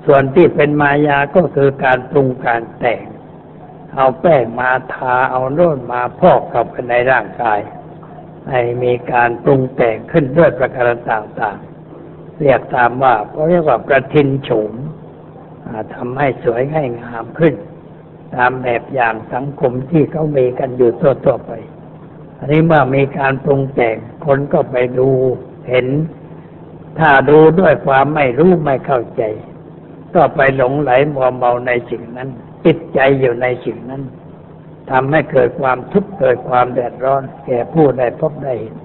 [0.06, 3.04] ส่วนที่เป็นมายาก็คือการปรุงการแต่ง
[3.94, 7.60] เอาแป้งมาทาเอาโน่นมาพอกเข้าไปในร่างกาย
[8.50, 14.72] ให้มีการปรุงแต่งขึ้นด้วยประการต่างๆ เรียกตามว่าก็เรียกว่าประทินโฉม
[15.94, 17.54] ทำให้สวยให้งามขึ้น
[18.34, 21.52] ตามแบบอย่างสังคมที่เขามีกันอยู่ทั่วๆไป
[22.38, 25.08] อันนี้เมื่อมีการปรุงแต่งคนก็ไปดู
[25.68, 25.86] เห็น
[26.98, 29.22] ถ้าดูด้วยความไม่รู้ไม่เข้าใจ
[30.16, 32.28] ก็ไปหลงไหลมัวเมาในสิ่งนั้น
[32.64, 34.02] ติดใจอยู่ในสิ่งนั้น
[34.90, 38.76] ทำให้เกิดความทุกข์เกิดความแดดร้อน แก่ผู้ใดพบได้เห็น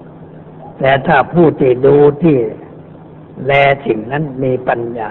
[0.78, 2.36] แต่ถ้าผู้ที่ดูที่
[3.46, 3.52] แล
[3.86, 5.10] สิ่งนั้นมีปัญญา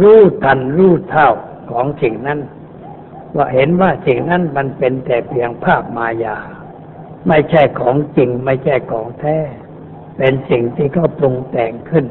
[0.00, 1.28] รู้ทันรู้เท่า
[1.70, 2.40] ของสิ่งนั้น
[3.36, 6.36] ว่าเห็นว่าสิ่งนั้นมันเป็นแต่เพียงภาพมายา
[7.28, 9.38] ไม่ใช่ของจริงไม่ใช่ของแท้
[10.16, 12.06] เป็นสิ่งที่เขาปรุงแต่งขึ้น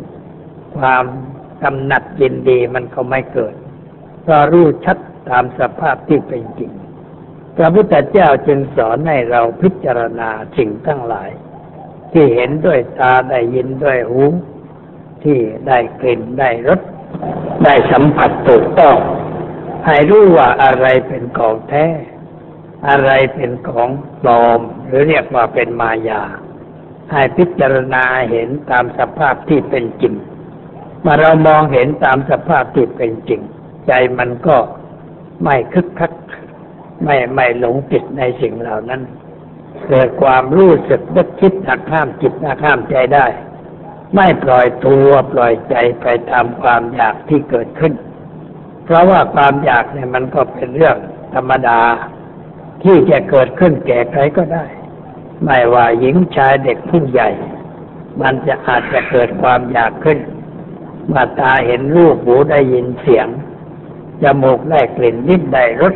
[0.77, 1.03] ความ
[1.63, 3.55] กำหนัดยินดีมันก็ไม่เกิด
[4.27, 4.97] ก็รู้ชัด
[5.29, 6.71] ตามสภาพที่เป็นจริง
[7.57, 11.29] พระพุทธเจ้าจึงสอนให้เราพิจารณาสิ่งทั้งหลาย
[12.11, 14.23] ที่เห็นด้วยตาได้ยินด้วยหู
[15.23, 16.81] ที่ได้กลิ่นได้รส
[17.63, 18.97] ได้สัมผัสถูกต้อง
[19.85, 21.87] ให้รู้ว่าอะไรเป็นของแท้
[22.89, 23.89] อะไรเป็นของ
[24.21, 26.23] ปลอม หรือเรียกว่าเป็นมายา
[27.11, 30.13] ให้พิจารณาเห็นตามสภาพที่เป็นจริง
[31.05, 33.41] มาเรามองเห็นตามสภาพที่เป็นจริง
[33.87, 34.57] ใจมันก็
[35.43, 36.11] ไม่คึกคัก
[37.03, 39.01] ไม่ไม่หลงติดในสิ่งเหล่านั้น
[39.87, 43.25] เกิดความรู้สึกนึกคิดหักห้ามจิตหักห้ามใจได้
[44.15, 47.93] ไม่ปล่อยตัวปล่อยใจไปตามความอยากที่เกิดขึ้น
[48.85, 50.97] เพราะว่าความอยากเนี่ยมันก็เป็นเรื่อง
[51.33, 51.81] ธรรมดา
[52.83, 54.65] ที่จะเกิดขึ้นแก่ใครก็ได้
[55.43, 57.29] ไม่ว่าหญิงชายเด็กผู้ใหญ่
[58.21, 60.19] มันจะอาจจะเกิดความอยากขึ้น
[61.11, 63.27] เมื่อตาเห็นรูปหูได้ยินเสียง
[64.23, 65.95] จมูกได้กลิ่นลิ้นได้รส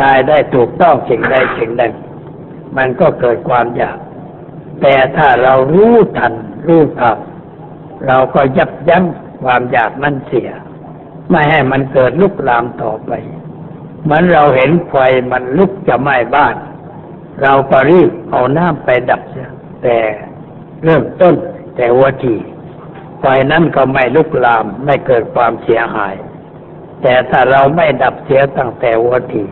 [0.00, 1.94] กายได้ถูกต้องสิ่งใดสิ่งหนึ่ง
[2.76, 3.98] มันก็เกิดความอยาก
[4.80, 6.32] แต่ถ้าเรารู้ทัน
[6.66, 7.18] รู้ทัน
[8.06, 9.04] เราก็ยับยั้ง
[9.42, 10.50] ความอยากนั้นเสีย
[11.30, 13.12] ไม่ให้มันเกิดลุกลามต่อไป
[14.02, 14.94] เหมือนเราเห็นไฟ
[15.32, 16.56] มันลุกจะไหม้บ้าน
[17.42, 19.48] เราก็รีบเอาน้ำไปดับเสีย
[19.82, 19.96] แต่
[20.84, 21.34] เริ่มต้น
[21.76, 22.36] แต่วัที
[23.24, 26.14] ฟนั้นก็ไม่ลุกลามไม่เกิดความเสียหาย
[27.02, 29.44] แต่ถ้าเราไม่ดับเสียตั้งแต่วัที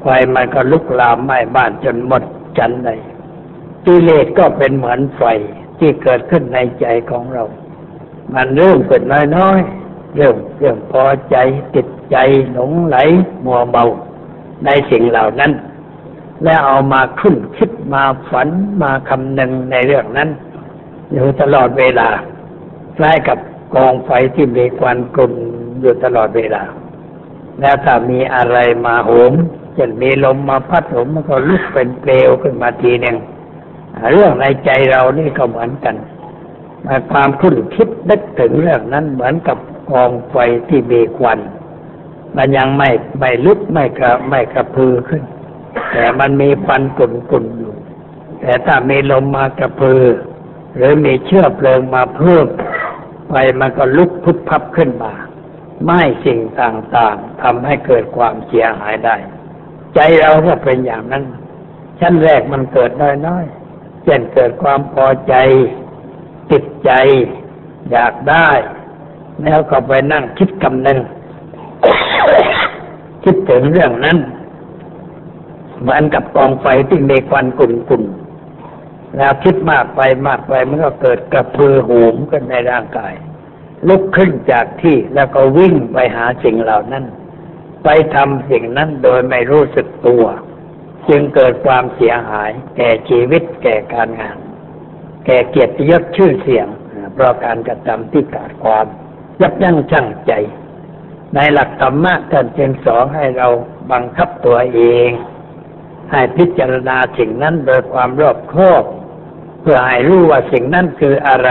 [0.00, 2.22] ไฟมันก็ลุกลามไหม้บ้านจนหมด
[2.58, 3.00] จันเลย
[3.86, 5.22] กิเลสก็เป็นเหมือนไฟ
[5.78, 7.44] ที่เกิดขึ้นในใจของเรา
[8.34, 9.02] มันเริ่มเกิด
[9.36, 11.36] น้อยๆเริ่มเริ่มพอใจ
[11.74, 12.16] ติดใจ
[12.52, 12.96] หลงไหล
[13.44, 13.84] มัวเมา
[14.64, 15.52] ในสิ่งเหล่านั้น
[16.44, 18.48] แล้วเอามาคุ้นคิดมาฝัน
[18.82, 20.28] มาคำนึงในเรื่องนั้น
[21.12, 22.08] อยู่ตลอดเวลา
[22.96, 23.38] คล้ายกับ
[23.74, 25.32] กองไฟที่มีควันกลุ่น
[25.80, 26.62] อยู่ตลอดเวลา
[27.60, 29.32] แล้วถ้ามีอะไรมาโหม
[29.78, 33.16] จะมีลมมาพัดผมมันก็ลุกเป็นเปลวขึ้นมาทีหนึ่ง
[34.12, 35.96] เรื่องในใจเรานี่ก็เหมือนกัน
[36.86, 39.58] มาความคุ้นคิดนึกถึงเรื่องนั้นเหมือนกับ
[39.90, 40.36] กองไฟ
[40.68, 41.38] ที่มีควัน
[42.36, 45.22] มันยังไม่ไม่ลุกไม่กระไม่กระพือขึ้น
[45.92, 47.72] แต่มันมีควันกุ่นกุ่นอยู่
[48.40, 50.02] แต่ถ้ามีลมมากระพือ
[50.76, 52.46] หรือมีเชื้อเพลิงมาเพิ่ม
[53.28, 55.12] ไฟมันก็ลุกพุบพับขึ้นมา
[55.84, 59.16] ไม่สิ่งต่างๆทำให้เกิดความเสียหายได้
[59.94, 61.24] ใจเราก็เป็นอย่างนั้น
[62.00, 62.90] ชั้นแรกมันเกิด
[63.26, 65.34] น้อยๆเช่นเกิดความพอใจ
[66.50, 66.90] ติดใจ
[67.90, 68.48] อยากได้
[69.42, 70.98] แล้วก็ไปนั่งคิดกำนึง
[73.24, 74.18] คิดถึงเรื่องนั้น
[75.80, 78.23] เหมือนกับกองไฟที่มีควันกลุ่นๆ
[79.16, 83.14] แล้วคิดมากไปมากไปมันก็เกิดกระพือหูมกันในร่างกาย
[83.88, 87.04] ลุกขึ้นจากที่แล้วก็วิ่งไปหาสิ่งเหล่านั้น
[87.84, 90.24] ไปทำสิ่งนั้นโดยไม่รู้สึกตัว
[91.08, 94.38] จึงเกิดความเสียหาย แก่ชีวิตแก่การงาน
[95.26, 96.66] แก่เกียรติยศชื่อเสียง
[97.14, 98.86] เพราะการกระทำที่ขาดความ
[99.40, 100.32] ยับยั้งชั่งใจ
[101.34, 103.48] ในหลักธรรมะท่านจึงสอนให้เรา
[103.92, 105.10] บังคับตัวเอง
[106.10, 108.84] ให้พิจารณาสิ่งนั้นโดยความรอบคอบ
[109.64, 111.50] เพื่อให้รู้ว่าสิ่งนั้นคืออะไร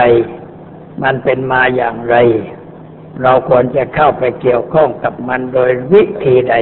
[1.02, 2.16] มันเป็นมาอย่างไร
[3.22, 6.54] เราควรจะเข้าไปเกี่ยวข้องกับมันโดยวิธีใด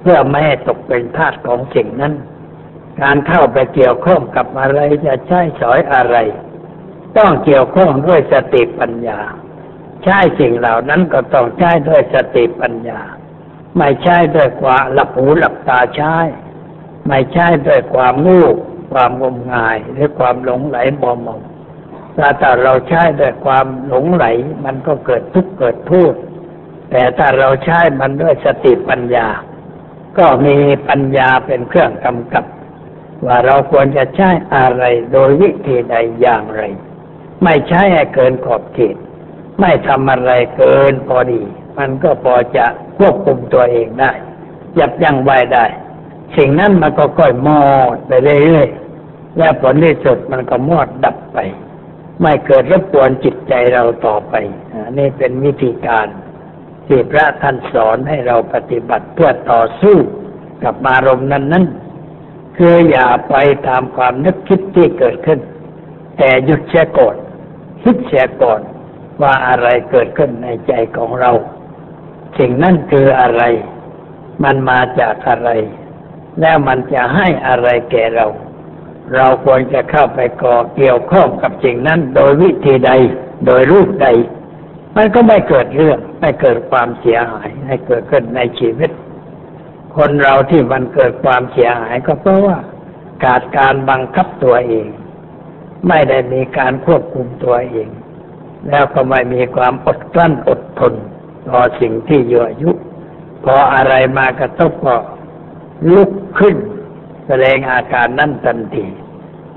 [0.00, 2.14] เพื่อไม่ให้ตกเป็นทาสของสิ่งนั้น
[3.02, 6.16] การเข้าไปเกี่ยวข้องกับอะไรจะใช้สอยอะไร
[7.18, 9.20] ต้องเกี่ยวข้องด้วยสติปัญญา
[10.04, 13.00] ใช้สิ่งเหล่านั้นก็ต้องใช้ด้วยสติปัญญา
[13.78, 16.16] ไม่ใช่ด้วยความหลับหูหลับตาใช้
[17.08, 18.42] ไม่ใช่ด้วยความงู
[18.92, 21.28] ความงมงายหรือความหลงไหลมอมม
[22.16, 24.26] ถ้าแต่เราใช้ด้วยความหลงไหล
[24.64, 26.18] มันก็เกิดทุกข์เกิดทุกข์
[26.90, 29.28] แต่ถ้าเราใช้มันด้วยสติปัญญา
[30.18, 30.56] ก็มี
[30.88, 32.44] ปัญญาเป็นเครื่องกำกับ
[33.26, 36.62] ว่าเราควรจะใช้อะไรโดยวิธีใดอย่างไร
[37.44, 38.96] ไม่ใช้ให้เกินขอบเขต
[39.60, 41.42] ไม่ทำอะไรเกินพอดี
[41.78, 42.66] มันก็พอจะ
[42.98, 44.12] ควบคุมตัวเองได้
[44.78, 45.64] ยับยั้งไว้ได้
[46.36, 47.64] สิ่งนั้นมันก็ค่อยมอ
[47.94, 48.12] ดไป
[48.44, 51.38] เรื่อยๆ และผลที่สุดมันก็มอดดับไป
[52.22, 54.34] ไม่เกิดรบกวนจิตใจเราต่อไป
[54.98, 56.06] นี่เป็นวิธีการ
[56.86, 59.96] ที่พระท่านสอนให้เราปฏิบัติเพื่อต่อสู้
[60.64, 61.64] กับอารมณ์นั้นนั้น
[62.56, 63.36] คืออย่าไป
[63.68, 65.40] ตามความนึกคิดที่เกิดขึ้น
[66.18, 67.16] แต่หยุดเสียก่อน
[67.82, 68.60] คิดเสียก่อน
[69.22, 71.30] ว่าอะไรเกิดขึ้นในใจของเรา
[72.38, 73.42] สิ่งนั้นคืออะไร
[74.44, 75.50] มันมาจากอะไร
[76.40, 78.26] แล้วมันจะให้อะไรแก่เรา
[79.14, 82.90] เราควรจะเข้าไปก่อเกี่ยวข้องกับสิ่งนั้น โดยวิธีใด
[83.46, 84.06] โดยรูปใด
[84.96, 88.90] มันก็ไม่เกิดเรื่อง ไม่เกิดความเสียหายให้เกิดขึ้นในชีวิต
[89.96, 92.58] คนเราที่มันเกิดความเสียหายก็เพราะว่า
[93.24, 94.88] ขาดการบังคับตัวเอง
[95.88, 97.88] ไม่ได้มีการควบคุมตัวเอง
[98.68, 100.94] แล้วก็ไม่มีความอดกลั้นอดทน
[101.48, 102.70] ต่อสิ่งที่ยั่วยุ
[103.44, 104.96] พออะไรมากระทบก็
[105.94, 106.56] ลุกขึ้น
[107.26, 108.86] แสดงอาการนั่นทันที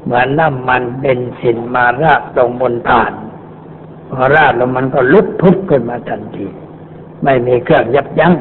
[0.03, 3.13] เหมือนน้ำมันเบนซินมาราดลงบนฐาน
[4.11, 6.47] พอราดแล้วมันก็ลุกพุบขึ้นมาทันที
[7.23, 8.33] ไม่มีเครื่องยับยัง้ง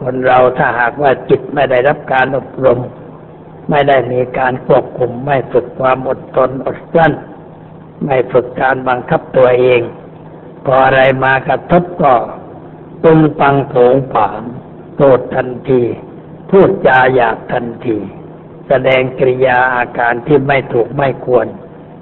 [0.00, 2.78] คนเราถ้าหากว่าจิตไม่ได้รับการอบรม
[3.70, 7.12] ไม่ได้มีการควบคุม ไม่ฝึกความอดทนอดกลั้น
[8.04, 9.80] ไม่ฝึกการบังคับตัวเอง
[10.64, 12.14] พออะไรมากระทบก็
[13.04, 14.40] ตุงปังโผงผาง
[14.96, 15.82] โกรธทันที
[16.50, 17.98] พูดจาหยาบทันที
[18.68, 21.46] แสดงกริยาอาการที่ไม่ถูกไม่ควร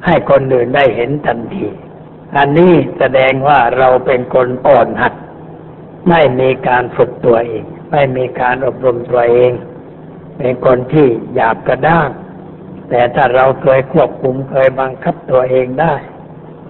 [0.06, 1.68] ให้คนอื่นได้เห็นทันที
[2.36, 5.14] อันนี้แสดงว่าเราเป็นคนอ่อนหัด
[6.08, 9.52] ไม่มีการฝึกตัวเอง ไม่มีการอบรมตัวเอง
[10.38, 12.10] เป็นคนที่หยาบกระด้าง
[12.88, 15.94] แต่ถ้าเราเคยควบคุมเคยบังคับตัวเองได้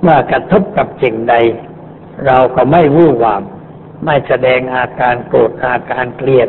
[0.02, 1.34] เมื่อกระทบกับสิ่งใด
[2.26, 3.42] เราก็ไม่วู่วาม
[4.04, 6.48] ไม่แสดงอาการโกรธอาการเกลียด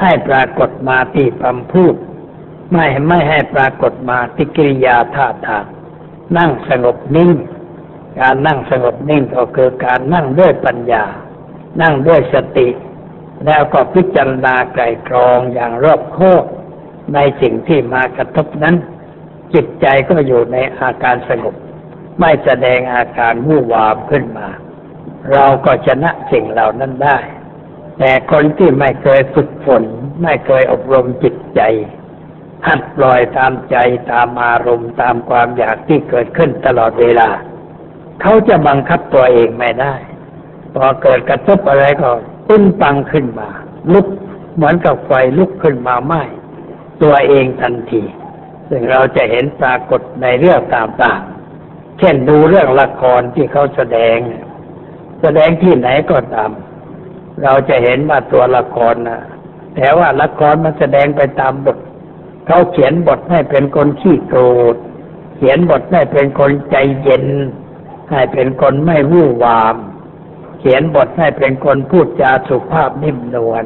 [0.00, 1.94] ให้ปรากฏมาที่คำพูด
[2.72, 5.64] ไม่ไม่ให้ปรากฏมาที่กิริยาท่าทาง
[6.38, 7.32] นั่งสงบนิ่ง
[8.20, 11.04] การนั่งสงบนิ่งก็คือการนั่งด้วยปัญญา
[11.80, 12.68] นั่งด้วยสติ
[13.46, 16.44] แล้วก็พิจารณาไกรกรองอย่างรอบคอบ
[17.14, 18.76] ในสิ่งที่มากระทบนั้น
[19.54, 21.54] จิตใจก็อยู่ในอาการสงบ
[22.20, 24.48] ไม่แสดงอาการวู่วามขึ้นมา
[25.32, 27.18] เราก็ชนะสิ่งเหล่านั้นได้
[27.98, 29.82] แต่คนที่ไม่เคยฝึกฝน
[30.22, 31.60] ไม่เคยอบรมจิตใจ
[32.66, 33.76] หัดปล่อยตามใจ
[34.10, 37.28] ตามอารมณ์ตามความอยากที่เกิดขึ้นตลอดเวลา
[38.20, 39.94] เขาจะบังคับตัวเองไม่ได้
[40.74, 42.10] พอเกิดกระทบอะไรก็
[42.48, 43.48] ตึ้นปังขึ้นมา
[43.92, 44.06] ลุก
[44.54, 46.22] เหมือนกับไฟลุกขึ้นมาไหม้
[47.02, 48.02] ตัวเองทันที
[48.68, 54.16] ซึ่งเราจะเห็นปรากฏในเรื่องต่างๆเช่นดูเรื่องละครที่เขาแสดง
[55.22, 56.50] แสดงที่ไหนก็ตาม
[57.42, 59.20] เราจะเห็นว่าตัวละครนะ
[59.76, 61.78] แต่ว่าละครมันแสดงไปตามบท
[62.46, 64.40] เขาเขียนบทให้เป็นคนขี้โกร
[64.74, 64.76] ธ
[65.36, 67.26] เขียนบทให้เป็นคนใจเย็น
[68.10, 69.76] ให้เป็นคนไม่วู่วาม
[70.60, 73.64] เขียนบทให้เป็นคนพูดจาสุภาพนิ่มนวล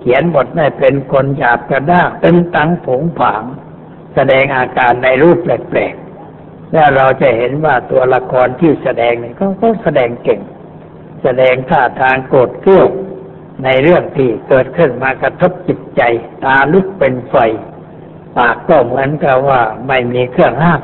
[0.00, 3.44] เขียนบทให้เป็นคนหยาบกระด้างตึงตังผงผาง
[4.14, 10.40] แสดงอาการในรูปแปลกๆ แล้วเราจะเห็นว่าตัวละครที่แสดงเนี่ยก็แสดงเก่ง
[11.22, 12.88] แสดงท่าทางโกรธเกรี้ยว
[13.64, 16.02] ในเรื่องที่เกิดขึ้นมากระทบจิตใจ
[16.44, 17.36] ตาลุกเป็นไฟ
[18.36, 20.82] ปากก็เหมือนกับว่าไม่มีเครื่องห้าม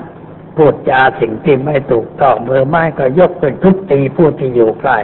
[0.57, 4.99] พูดจาสิ่งที่ไม่ถูกต้องมือไม้ก็ยกเป็นทุบตีผู้ที่อยู่ใกล้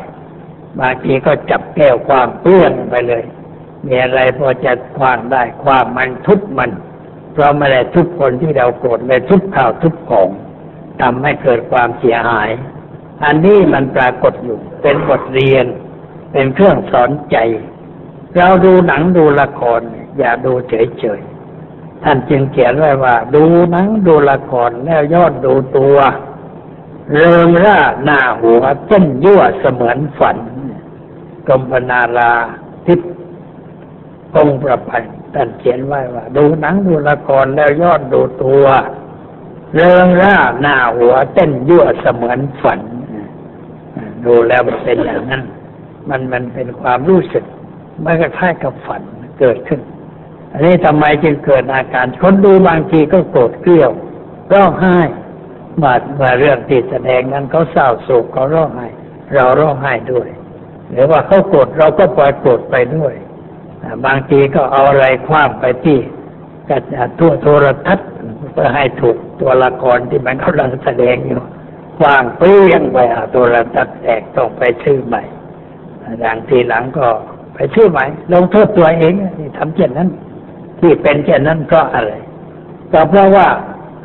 [0.78, 3.24] บางทีก็จับแก้วความเปื้อนไปเลย
[3.86, 6.70] มีอะไรพอจะคว้างได้ความมันทุบมัน
[7.32, 10.28] เพราะไม่ได้ทุบคนที่เราโกรธเลยทุบข่าวทุบของ
[11.00, 12.48] ทำให้เกิดความเสียหาย
[13.24, 15.66] อันนี้มันปรากฏอยู่ เป็นบทเรียน
[16.33, 17.37] เป็นเครื่องสอนใจ
[18.37, 19.80] เราดูหนังดูละคร
[20.18, 25.96] อย่าดูเฉยๆ ท่านจึงเขียนไว้ว่า ดูหนังดูละครแล้วยอดดูตัว
[27.12, 30.37] เริงร่าหน้าหัวเต้นยั่วเสมือนฝัน
[31.46, 32.33] กรมพนารา
[32.87, 33.00] ทิพ
[34.33, 38.64] คงประพันธ์ท่านเขียนไว้ว่า ดูหนังดูละครแล้วยอดดูตัว
[39.74, 42.80] เริงร่าหน้าหัวเต้นยั่วเสมือนฝัน
[44.26, 45.42] ดูแล้วมันเป็นอย่างนั้น
[46.09, 47.44] มันมันเป็นความรู้สึก
[48.04, 49.02] มันก็คล้ายกับฝัน
[49.40, 49.80] เกิดขึ้น
[50.52, 53.90] อันนี้ทำไมจึงเกิดอาการคนดูบางทีก็โกรธเกลี้ยว
[54.52, 54.98] ร้องไห้
[55.83, 58.88] มาเมื่อเรื่องที่แสดงนั้นเขาเศร้าโศกเขาร้องไห้
[59.35, 60.28] เราร้องไห้ด้วย
[60.90, 63.14] หรือว่าเขาโกรธเราก็ปล่อยโกรธไปด้วย
[64.06, 65.98] บางทีก็เอาอะไรคว้างไปที่
[66.68, 68.09] กระทั่วโทรทัศน์
[68.52, 71.40] เพื่อให้ถูกตัวละครที่มันกำลังแสดงอยู่
[72.04, 75.22] วางเปรี้ยงไปหาโทรทัศน์แตกต้องไปชื่อใหม่
[76.20, 77.06] อย่างทีหลังก็
[77.54, 80.10] ไปชื่อใหม่ลงโทษตัวเองที่ทำเช่นนั้น
[80.80, 82.12] ที่เป็นเช่นนั้นเพราะอะไร
[82.92, 83.48] ก็เพราะว่า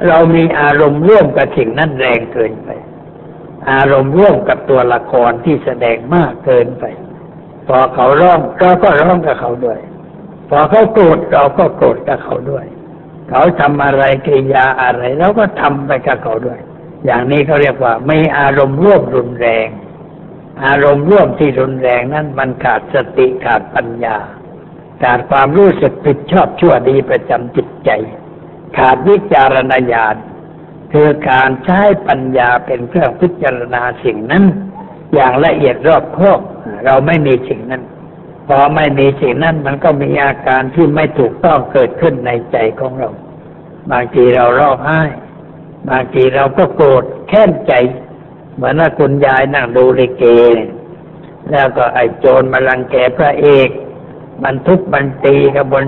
[0.07, 2.69] เรามีอารมณ์ร่วมกับสิ่งนั้นแรงเกินไป
[3.71, 6.85] อารมณ์ร่วมกับตัวละครที่แสดงมากเกินไป
[7.67, 9.79] พอเขาร้องเราก็ร้องกับเขาด้วย
[10.49, 12.65] พอเขาโกรธเราก็โกรธกับเขาด้วย
[13.29, 16.59] เขาทำอะไรกิริยาอะไรเราก็ทำไปกับเขาด้วย
[17.05, 19.67] อย่างนี้เขาเรียกว่าไม่อารมณ์ร่วมรุนแรง
[20.65, 24.17] อารมณ์ร่วมที่รุนแรงนั้นมันขาดสติขาดปัญญา
[25.03, 27.89] ขาดความรู้สึกผิดชอบชั่วดีประจำจิตใจ
[28.77, 30.15] ขาดวิจารณญาณ
[30.93, 34.43] คือการใช้ปัญญาเป็นเครื่องพิจารณาสิ่งนั้น
[35.13, 36.39] อย่างละเอียดรอบคอบ
[36.85, 37.83] เราไม่มีสิ่งนั้น
[38.47, 43.09] พอไม่มีสิ่งนั้นมันก็มีอาการที่ไม่ถูกต้องเกิดขึ้นในใจของเรา
[43.91, 45.01] บางทีเราร้องไห้
[45.89, 47.73] บางทีเราก็โกรธแค้นใจ
[48.55, 50.23] เหมือนว่าคุณยายนั่งดูลิเก
[51.51, 53.69] แล้วก็ไอ้โจรมาลังแกพระเอก
[54.43, 55.85] มันทุบมันตีกับบน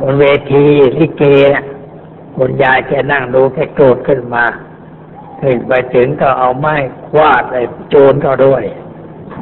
[0.00, 0.64] บนเวที
[0.98, 1.22] ลิเก
[1.54, 1.64] นะ
[2.36, 4.44] คุณยายแกนั่งดูแกโกรธขึ้นมา
[5.42, 6.76] ถึงไปถึงก็เอาไม้
[7.10, 8.64] ควาดไอ้โจรก็ด้วย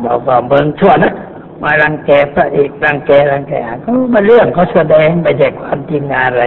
[0.05, 1.15] บอกว่าเมืองชั่วนะ
[1.63, 6.45] มารังแกพระเอกรังแกรังแกเขามาเรื่องเขาแสดงไปจกความจริงอะไร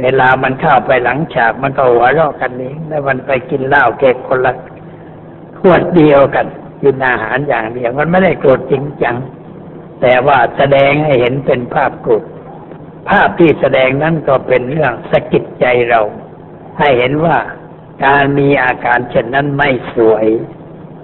[0.00, 4.54] เวลามันเข้าไปหลังฉากมันก็หัวเราะกันเองแล้วมันไปกินเหล้าเก็บคนละ
[5.58, 6.46] ขวดเดียวกัน
[6.82, 9.16] กินอาหารอย่างเดียวมันไม่ได้โกรธจริงจัง
[10.00, 12.22] แต่ว่าแสดงให้เห็นเป็นภาพกรธ
[13.08, 16.00] ภาพที่แสดงนั้นก็เป็นเรื่องสะกิดใจเรา
[16.78, 17.38] ให้เห็นว่า
[18.04, 20.26] การมีอาการเช่นนั้นไม่สวย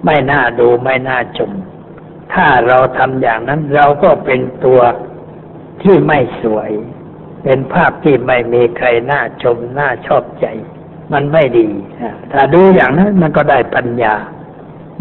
[0.05, 1.51] ไม่น่าดูไม่น่าชม
[2.33, 4.81] ถ้าเราทำอย่างนั้นเราก็เป็นตัว
[5.81, 6.71] ที่ไม่สวย
[7.43, 10.45] เป็นภาพที่ไม่มีใครน่าชมน่าชอบใจ
[11.13, 11.69] มันไม่ดี
[12.01, 14.15] นะถ้าดูอย่างนั้นมันก็ได้ปัญญา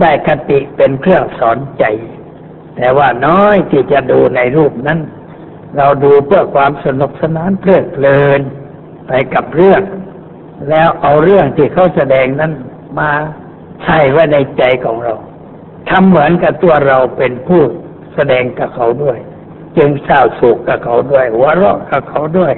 [0.00, 1.84] ได้คติเป็นเครื่องสอนใจ
[2.76, 5.00] แต่ว่าน้อยที่จะดูในรูปนั้น
[5.76, 8.40] เราดูเพื่อความสนุกสนานเพลิดเพลิน
[9.06, 9.82] ไปกับเรื่อง
[10.70, 12.52] แล้วเอาเรื่องที่เขาแสดงนั้น
[12.98, 13.10] มา
[13.84, 15.14] ใส่ไว้ในใจของเรา
[15.88, 17.62] ทำเหมือนกับตัวเราเป็นผู้
[18.14, 19.18] แสดงกับเขาด้วย
[19.78, 22.52] จึงเศร้าโศกกับเขาด้วยหัวเราะกับเขาด้วย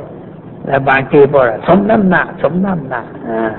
[0.66, 3.52] และบางทีบอกสมน้ำหนักสมน้ำหนักอ่า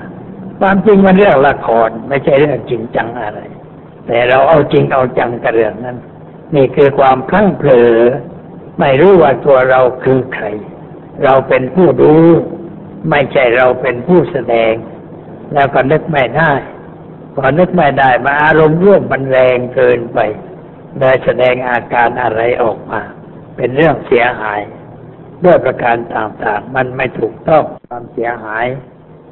[0.58, 3.40] ความจริงมันเรื่องละครไม่ใช่เรื่องจริงจังอะไร
[4.06, 5.96] แต่เราเอาจริงเอาจังกับเรื่องนั้น
[6.54, 7.94] นี่คือความพลั้งเผลอ
[8.80, 10.46] ไม่รู้ว่าตัวเราคือใคร
[11.24, 12.14] เราเป็นผู้ดู
[13.10, 14.72] ไม่ใช่เราเป็นผู้แสดง
[15.54, 16.52] แล้วก็นึกไม่ได้
[17.34, 20.18] พอนึกไม่ได้มาอารมณ์ร่วมมันแรงเกินไป
[20.98, 23.02] เลยแสดงอาการอะไรออกมา
[23.56, 24.60] เป็นเรื่องเสียหาย
[25.44, 28.66] ด้วยประการต่างๆ มันไม่ถูกต้องความเสียหาย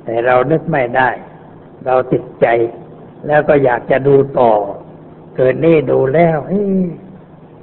[0.04, 1.08] แต่เรานึกไม่ได้
[1.86, 2.46] เราติดใจ
[3.26, 4.52] แล้วก็อยากจะดูต่อ
[5.36, 6.72] เกินนี่ดูแล้วเอ้ย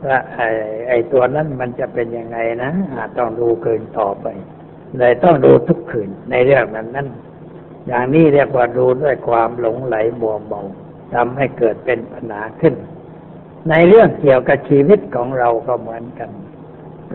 [0.05, 0.47] ว่าไอ้
[0.87, 4.27] ไอ้ตัวนั้นมันจะเป็นยังไงนะอาจต้องดูเกินต่อไป
[4.97, 7.07] เลยต้องดูทุกคืนในเรื่องนั้นนั้น
[7.87, 10.61] อย่างนี้เรียกว่าดูด้วยความหลงไหลบัวเบา
[11.13, 12.75] ทำให้เกิดเป็นปัญหาขึ้น
[13.69, 16.29] ในเรื่องเกี่ยวกับชีวิตของเราก็เหมือนกัน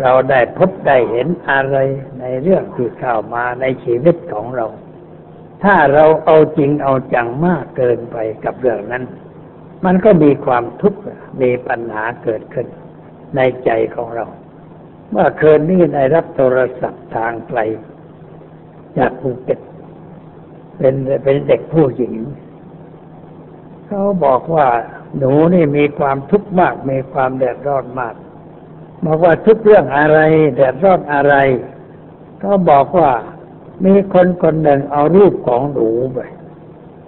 [0.01, 1.77] เราได้พบได้เห็นอะไร
[2.21, 4.67] ในเรื่องที่เข้ามาในชีวิตของเรา
[5.65, 9.05] ถ้าเราเอาจริงเอาจังมากเกินไปกับเรื่องนั้น
[9.85, 11.01] มันก็มีความทุกข์
[11.43, 12.67] มีปัญหาเกิดขึ้น
[13.37, 14.27] ในใจของเรา
[15.11, 17.61] เมื่อคืนนี้ได้รับโทรศัพท์ทางไกล
[18.99, 19.61] จากภูเก็ต
[20.79, 22.15] เป็นเป็นเด็กผู้หญิง
[23.87, 24.69] เขาบอกว่า
[25.19, 28.15] หนูนี่มีความทุกข์มากมีความเดือดร้อนมาก
[29.05, 30.19] บอกว่าทุกเรื่องอะไร
[30.55, 31.35] เดือดร้อนอะไร
[32.43, 33.11] ก็บอกว่า
[33.85, 36.19] มีคนคนหนึ่งเอารูปของหนูไป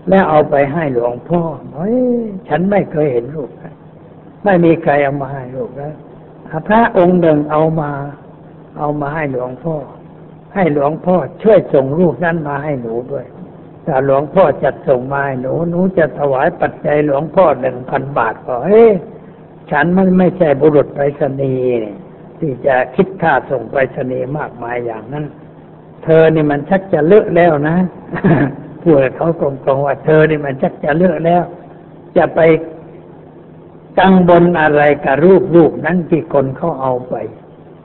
[0.09, 1.40] แล้วเอาไปให้หลวงพ่อ
[1.74, 1.98] เฮ้ย
[2.48, 3.74] ฉันไม่เคยเห็นรูปนะ
[4.44, 5.92] ไม่มีใครเอามาให้ลูกนะ
[6.68, 7.90] พระองค์หนึ่งเอามา
[8.78, 9.76] เอามาให้หลวงพ่อ
[10.54, 13.26] ให้หลวงพ่อช่วยส่งรูปนั้นมาให้หนูด้วย
[13.87, 18.90] ถ้าหลวงพ่อจัดส่งมาให้หนู หนูจะถวายปัจจัยหลวงพ่อหนึ่งพันบาทก็เฮ้ย
[19.70, 21.92] ฉันมันไม่ใช่บุรุษไปรษณีย์
[22.38, 25.24] ที่จะคิดค่าส่งไปรษณีย์มากมายอย่างนั้น
[26.05, 27.77] เธอนี่มันชักจะเลอะแล้วนะ
[28.83, 31.42] พูดกับเขาตรงๆว่าเธอนี่มันชักจะเลอะแล้ว
[32.16, 32.40] จะไป
[33.98, 37.14] กังบนอะไรกับรูปรูปนั้นที่คนเขาเอาไป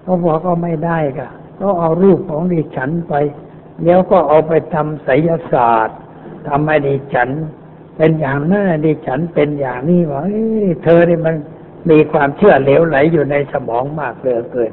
[0.01, 3.13] เขาบอกก็ไม่ได้ค่ะเขาเอารูปของดิฉันไป
[3.83, 5.97] เดี๋ยวก็เอาไปทำไสยศาสตร์
[6.47, 7.29] ทำให้ดิฉัน
[7.97, 11.35] เป็นอย่างนั้นดิฉันเป็นอย่างนี้ว่าเอ้ยเธอนี่มัน
[11.91, 14.71] มีความเชื่อเหลวไหลอยู่ในสมองมากเหลือเกิน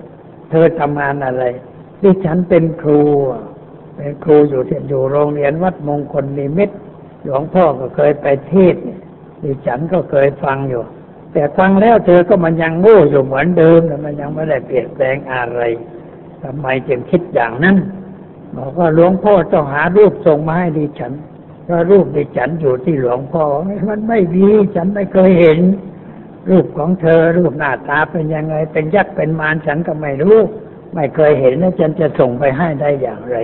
[0.51, 1.45] เธอทำงานอะไร
[2.03, 3.01] ดิฉันเป็นครู
[3.97, 6.75] เป็นครูอยู่ที่อยู่โรงเรียนวัดมงคลนิมิตร
[7.25, 8.99] หลวงพ่อก็เคยไปเทศนี่
[9.43, 10.83] ดิฉันก็เคยฟังอยู่
[11.33, 15.61] แต่ฟังแล้วเธอก็มันยังโง่อยู่เหมือนเดิมแต่มันยังไม่ได้เปลี่ยนแปลงอะไร
[16.43, 17.77] ทำไมจึงคิดอย่างนั้น
[18.57, 21.13] บอกว่าหลวงพ่อต้องหารูปส่งมาให้ดิฉัน
[21.65, 23.45] เพราะรูปดิฉันอยู่ที่หลวงพ่อ
[23.89, 25.59] มันไม่มีฉันไม่เคยเห็น
[26.51, 30.39] รูปของเธอรูปหน้าตาเป็นยังไง เป็นยักษ์เป็นมารฉันก็ไม่รู้
[30.95, 33.37] ไม่เคยเห็นแล้วฉันจะส่งไปให้ได้อย่างไร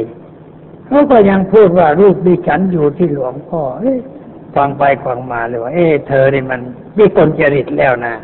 [0.86, 3.62] เขาก็ยังพูดว่ารูปดิฉันอยู่ที่หลวงพ่อ
[4.56, 6.60] ฟังไปฟังมาเลยว่า เอ๊เธอนี่มัน
[6.98, 8.14] วิกลจริตแล้วนะ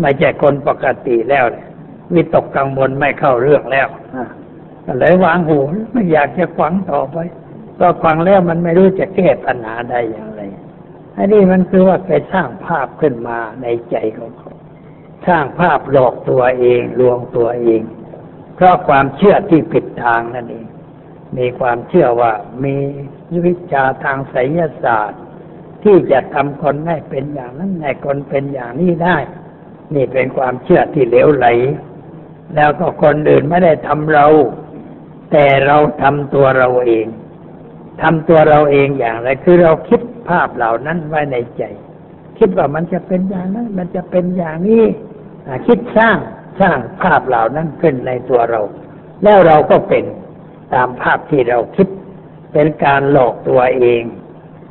[0.00, 1.66] ไม่ใช่คนปกติแล้วเนี่ย
[2.14, 3.88] วิตกกังวลไม่เข้าเรื่องแล้ว
[4.86, 5.58] ก็เลยวางหู
[5.92, 7.16] ไม่อยากจะฟังต่อไป
[7.80, 10.33] ก็ฟังแล้วมันไม่รู้จะแก้ปัญหาได้อย่าง
[11.16, 14.52] อันนี้มันคือว่าไปสร้างภาพขึ้นมาในใจของเขา
[15.28, 17.82] สร้างภาพหลอกตัวเองลวงตัวเอง
[18.54, 20.66] เพราะความเชื่อที่ผิดทางนั่นเอง
[21.38, 22.32] มีความเชื่อว่า
[22.64, 22.76] มี
[23.46, 25.22] วิชาทางไสยศาสตร์
[25.84, 29.16] ที่จะทำคนให้เป็นอย่างนั้นให้คนเป็นอย่างนี้ได้
[29.94, 31.46] นี่เป็นความเชื่อที่เหลวไหล
[32.54, 34.26] แล้วก็คนอื่นไม่ได้ทำเรา
[35.32, 37.06] แต่เราทำตัวเราเอง
[38.02, 41.62] ทำตัวเราเองอย่างไร คือเราคิดภาพเหล่านั้นไว้ในใจ
[42.38, 44.84] คิดว่ามันจะเป็นอย่างนั้น มันจะเป็นอย่างนี้
[45.66, 46.16] คิดสร้าง
[46.60, 48.60] สร้างภาพเหล่านั้นขึ้นในตัวเรา
[49.22, 50.04] แล้วเราก็เป็น
[50.74, 51.88] ตามภาพที่เราคิด
[52.52, 54.02] เป็นการหลอกตัวเอง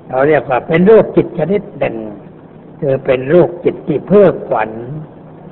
[0.10, 1.96] เราเรียกว่าเป็นโรคจิตชนิดหนึ่ง
[2.80, 4.70] คือเป็นโรคจิตที่เพ้อขวัญ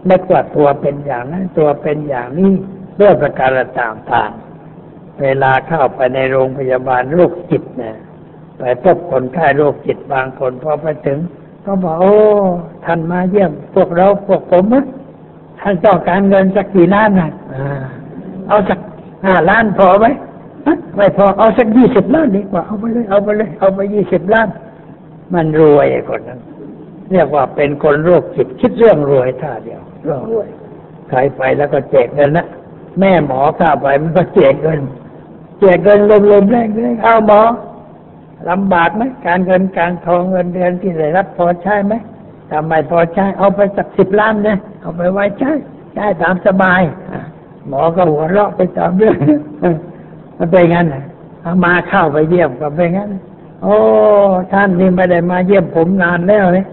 [0.09, 2.53] นึกว่าตัวเป็นอย่างนั้นตัวเป็นอย่างนี้
[2.95, 4.51] เพื่อประการต่างๆ
[5.22, 7.95] เวลาเข้าไปในโรงพยาบาลโรคจิตเนี่ย
[8.57, 11.20] ไปพบคนไข้โรคจิตบางคนพอไปถึง
[11.66, 12.16] ก็บอกโอ้
[12.86, 14.86] ท่านมาเยี่ยม พวกเราพวกผมนะ
[15.62, 17.30] ท่านต้องการเงินสักกี่ล้านนะ
[18.47, 18.80] เอาสัก
[19.26, 20.05] ห้าล้านพอไหม
[20.95, 24.47] ไม่พอเอาสักยี่สิบล้านดีกว่าเอาไปเลยเอาไปเลย เอาไปยี่สิบล้าน
[25.34, 26.39] มันรวยคนนั้น
[27.12, 30.47] เรียกว่าเป็นคนโรคจิตคิดเรื่องรวยท่าเดียวเรื่องรวย
[31.09, 32.47] ใครไปแล้วก็แจกเงินนะ
[32.99, 34.80] แม่หมอข้าไปมันก็แจกเงิน
[35.62, 35.99] แจกเงิน
[36.32, 37.41] ลมๆแรงๆเอาหมอ
[38.49, 41.93] ลำบากไหมการเงินการทองเงินเดือนที่ได้รับพอใช่ไหม
[42.51, 45.51] ทำไมพอใช้เอาไปสักสิบล้านเนี่ยเอาไปไว้ใช้
[45.93, 46.82] ใช้ตามสบาย
[47.68, 49.18] หมอก็หัวเราะไปตามเรื่อง
[50.38, 50.88] มันเป็นงั้น
[51.41, 53.09] เอามาเข้าไปเยี่ยมก็เป็นงั้น
[53.64, 53.76] โอ้
[54.53, 56.68] ท่านนี่ไม่ได้มาเยี่ยมผมนานแล้วเนี่ย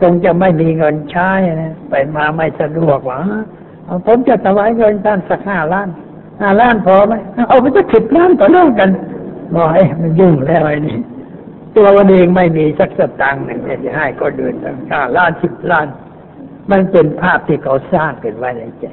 [0.00, 1.30] คงจะไม่มีเงินใช้
[1.62, 3.20] นะไปมาไม่สะดวกหรอ
[4.06, 5.88] ผมจะถวายเงินท่านสักห้าล้าน
[6.40, 7.14] ห้าล้านพอไหม
[7.48, 8.90] เอาไปสักสิบล้านต่อเนื่องกัน
[9.54, 10.98] บอกไอ้มันยุ่งแล้วไอ้นี่
[11.76, 15.86] ตัววันเองไม่มีสักสตางค์หนึ่งจะให้ก็เดินตั้งห้าล้านสิบล้าน
[16.70, 18.86] มันเป็นภาพที่เขาสร้างขึ้นไว้ในใจ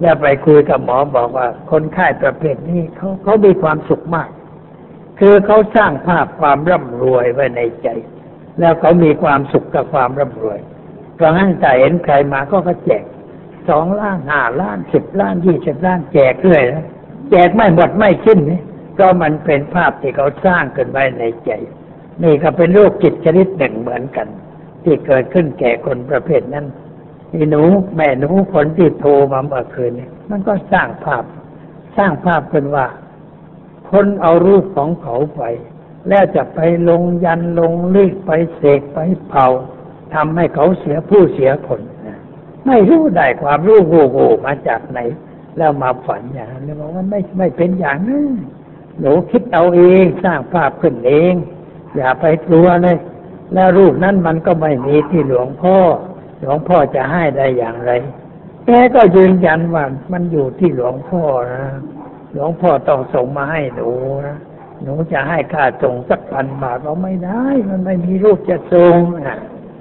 [0.00, 4.28] แล้วไปคุยกับหมอบอกว่า คนไข้ประเภทนี้เขาเขามีความสุขมาก
[5.20, 7.88] คือเขาสร้างภาพความร่ำรวยไว้ในใจ
[8.60, 10.58] แล้วเขามีความสุขกับความร่ำรวย
[11.14, 13.04] เพราะงั้นแต่เห็นใครมาก็ก็แจก
[13.68, 16.86] สองล้านห้าล้านสิบล้านยี่สิบล้านแจกเรื่อยนะ
[17.30, 18.60] แจกไม่หมดไม่สิ้นนี่
[18.98, 21.50] ก็มันเป็นภาพที่เขาสร้างขึ้นไว้ในใจ
[22.22, 24.28] นี่ก็เป็นโรคจิตชนิดหนึ่งเหมือนกัน
[24.84, 26.66] ที่เกิดขึ้นแก่คนประเภทนั้น
[27.32, 27.62] นี่หนู
[27.94, 31.24] แม่หนูคนที่โทรมาเมื่อคืนนี่มันก็สร้างภาพ
[31.96, 32.86] สร้างภาพเป็นว่า
[33.90, 35.42] คนเอารูปของเขาไป
[36.08, 38.98] แล้วจะไปลงยันลงลีกไปเสกไป
[39.28, 39.46] เผา
[40.14, 41.80] ทำให้เขาเสียผู้เสียผล
[42.68, 44.98] ไม่รู้ได้ความรู้โง่ๆมาจากไหน
[45.56, 48.26] แล้วมาฝันอย่างนั้นบอกว่าไม่ไม่เป็นอย่างนั้น
[49.00, 51.34] หนูคิดเอาเองสร้างภาพขึ้นเอง
[51.96, 52.96] อย่าไปกลัวเลย
[53.54, 55.76] แล้วรูปนั้นมันก็ไม่มีที่หลวงพ่อ
[56.40, 57.92] หลวงพ่อจะให้ได้อย่างไร
[58.66, 61.64] แกก็ยืนยันว่ามันอยู่ที่หลวงพ่อนะ
[62.32, 63.88] หลวงพ่อต้องส่งมาให้หนู
[64.26, 64.38] นะ
[64.82, 68.96] หนูจะให้ค่าส่งสักพันบาทเราไม่ได้ มันไม่มีรูปจะส่ง
[69.28, 69.38] นะ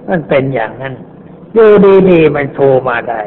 [0.09, 0.93] มันเป็นอย่างนั้น
[1.57, 1.71] อยู่
[2.09, 3.21] ดีๆมันโทรมาได้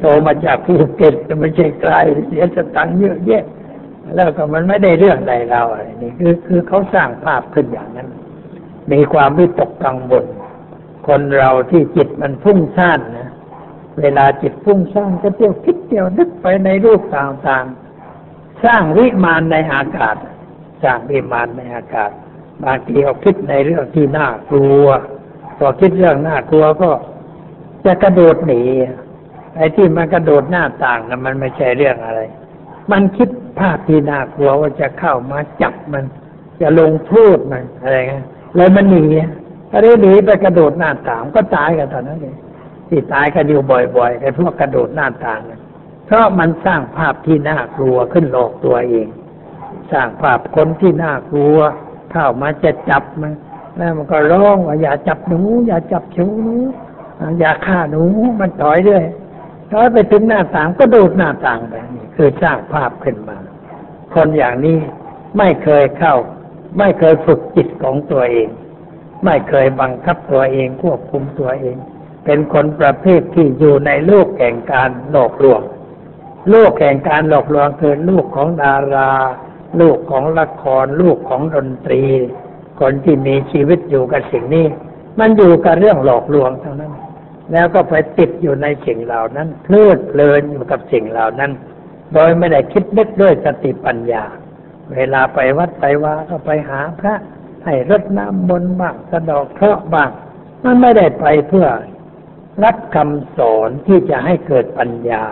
[0.00, 1.94] โทรมาจากภูเก็ตไม่ใช่ไกล
[2.26, 3.44] เสียสตังค์เยอะแยะ
[4.14, 8.08] แล้วก็มันไม่ได้เรื่องใดเราอะไรนี่คือคือเขาสร้างภาพขึ้นอย่างนั้น
[8.92, 10.24] มีความวิตกกังวล
[11.06, 13.30] คนเราที่จิตมันพุ่งซ่านนะ
[14.00, 20.16] เวลาจิตพุ่งซ่านก็เที่ยวคิดเที่ยวนึกไปในรูปต่างๆ สร้างวิมานในอากาศ
[20.82, 22.10] สร้างวิมานในอากาศ
[22.64, 24.86] บางทีเขาคิดในเรื่องที่น่ากลัว
[25.58, 26.90] พอคิดเรื่องน่ากลัวก็
[27.86, 28.60] จะกระโดดหนี
[29.56, 32.20] ไอ้ที่มันกระโดดหน้าต่างนะมันไม่ใช่เรื่องอะไร
[32.92, 33.28] มันคิด
[33.58, 36.04] ภาพที่น่ากลัวว่าจะเข้ามาจับมัน
[36.60, 39.04] จะลงโทษมันอะไรเงี้ยเลยมันหนี
[39.70, 42.36] ถ้าได้หนีไปกระโดดหน้าต่างก็ตายกันตอนนั้นเอง
[42.88, 43.60] ที่ตายกันอยู่
[43.96, 45.40] บ่อยๆไอ้พวกกระโดดหน้าต่าง
[46.06, 49.08] เพราะมันสร้างภาพที่น่ากลัวขึ้นหลอกตัวเอง
[49.92, 51.58] สร้างภาพคนที่น่ากลัว
[52.12, 53.32] เข้ามาจะจับมัน
[53.76, 56.56] แล้วมันก็ร้องว่าอย่าจับหนู อย่าจับชูหนู
[57.38, 58.02] อย่าฆ่าหนู
[58.40, 59.04] มันถอยด้วย
[59.72, 63.36] ถอยไปถึงหน้าต่างก็โดดหน้าต่างไปนี่คือสร้างภาพขึ้นมา
[64.14, 64.78] คนอย่างนี้
[65.38, 66.14] ไม่เคยเข้า
[66.78, 68.48] ไม่เคยฝึกจิตของตัวเอง
[69.24, 71.76] ไม่เคยบังคับตัวเองควบคุมตัวเอง
[72.24, 75.62] เป็นคนประเภทที่อยู่ในโลกแห่งการหลอกลวง
[76.50, 79.12] โลกแห่งการหลอกลวงคือลูกของดารา
[79.80, 82.02] ลูกของละครลูกของดนตรี
[82.80, 84.66] คนที่มีชีวิตอยู่กับสิ่งนี้
[85.20, 86.92] มันอยู่กับเรื่องหลอกลวงเท่านั้น
[87.52, 91.50] แล้วก็ไปติดอยู่ในสิ่งเหล่านั้นเพลิดเพลินอยู่กับสิ่งเหล่านั้น
[92.14, 94.24] โดยไม่ได้คิดนึกด้วยสติปัญญา
[94.94, 97.14] เวลาไปวัดไปวาก็ไปหาพระ
[97.64, 100.10] ให้รดน้ำมนต์บ้างสะดอกเคราะห์บ้าง
[100.64, 101.68] มันไม่ได้ไปเพื่อ
[102.64, 105.24] รับคำสอนที่จะให้เกิดปัญญา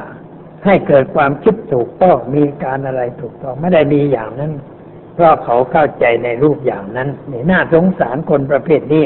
[0.65, 4.53] ให้เกิดความคิดถูกต้องมีการอะไรถูกต้องไม่ได้มีอย่างนั้น
[5.15, 9.05] เพราะเขาเข้าใจในรูปอย่างนั้นนี่น่าสงสารคนประเภทนี้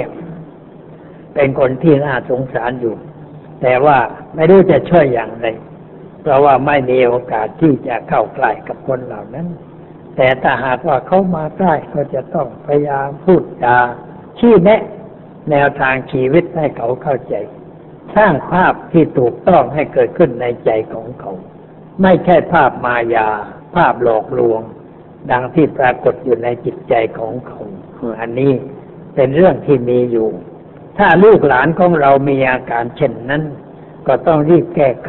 [1.35, 2.95] เป็นคนที่น่าสงสารอยู่
[3.63, 3.99] แต่ว่า
[4.35, 5.47] ไม่รู้จะช่วยอย่างไร
[6.23, 9.47] เพราะว่าไม่มีโอกาสที่จะเข้าใกล้กับคนเหล่านั้น
[10.17, 13.77] แต่ถ้าหากว่าเขามาใกล้ก็จะต้องพยายามพูดจา
[14.39, 14.83] ชี้แนะ
[15.51, 17.35] แนวทางชีวิตให้เขาเข้าใจ
[18.17, 21.33] สร้างภาพที่ถูกต้องให้เกิดขึ้นในใจของเขา
[22.03, 23.29] ไม่ใช่ภาพมายา
[23.77, 24.61] ภาพหลอกลวง
[25.31, 27.61] ดังที่ปรากฏอยู่ในจิตใจของเขา
[28.21, 28.53] อันนี้
[29.15, 30.29] เป็นเรื่องที่มีอยู่
[30.99, 33.43] ถ้าลูกหลานของเรามีอาการเช่นนั้น
[34.07, 35.09] ก็ต้องรีบแก้ไข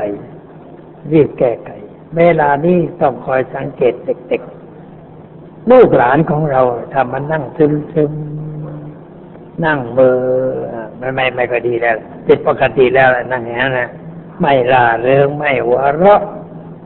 [1.13, 1.69] รีบแก้ไข
[2.17, 6.61] เวลานี้ต้องคอยสังเกตเด็กๆ ลูกหลานของเรา
[6.93, 8.13] ทำมันนั่งซึมซึม
[9.65, 10.13] นั่งเบอ
[10.99, 11.95] มันไม่ไม่ก็ดีแล้ว
[12.27, 13.89] ผิดปกติแล้วนั่งอย่างนั้นนะ
[14.41, 16.21] ไม่ลาเริงไม่หัวเราะ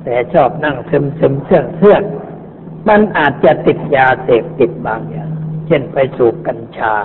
[0.03, 2.01] แต่ชอบนั่งซึมซึมเสื่องเสื่อง
[2.87, 5.29] มันอาจจะติดยาเสพติดบางอย่าง
[5.67, 6.95] เช่นไปสูบกัญชา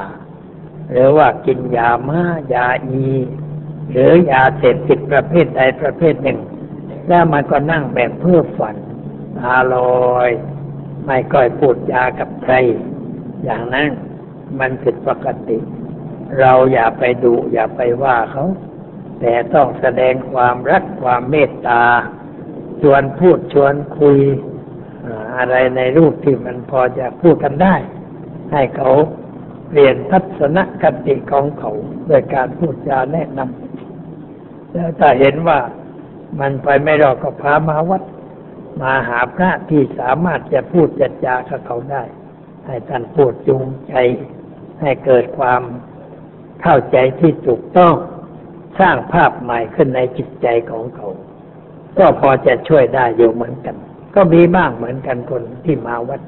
[0.90, 2.22] หรือว่ากินยาม้า
[2.52, 3.08] ยาอี
[3.90, 6.38] หรือยาเสพติดประเภทใดประเภทหนึ่ง
[7.08, 8.76] แล้วมันก็นั่งแบบเพื่อฝัน
[9.38, 9.76] ตาล
[10.12, 10.30] อย
[11.04, 12.54] ไม่ก่อยพูดยากับใคร
[13.44, 13.88] อย่างนั้น
[14.58, 15.58] มันผิดปกติ
[16.40, 18.44] เราอย่าไปดูอย่าไปว่าเขา
[19.20, 21.82] แต่ต้องแสดงความรักความเมตตา
[22.80, 24.18] ชวนพูดชวนคุย
[25.36, 27.74] อะไรในรูปที่มันพอจะพูดกันได้
[28.52, 28.90] ให้เขา
[29.68, 31.72] เปลี่ยนทัศนคติของเขา
[32.06, 35.58] โดยการพูดจาแนะนำแล้วถ้าเห็นว่า
[36.40, 38.02] มันไปไม่รอดก็พามาวัด
[38.82, 42.02] มาหาพระที่สามารถจะพูดจัดจากับเขาได้
[42.66, 43.94] ให้ท่านพูดจูงใจ
[44.80, 45.62] ให้เกิดความ
[46.62, 47.94] เข้าใจที่ถูกต้อง
[48.80, 51.08] สร้างภาพใหม่ขึ้นในจิตใจของเขา
[51.98, 53.76] ก็พอจะช่วยได้อยู่เหมือนกัน
[54.14, 56.20] ก็มีบ้างเหมือนกันคนที่มาวัด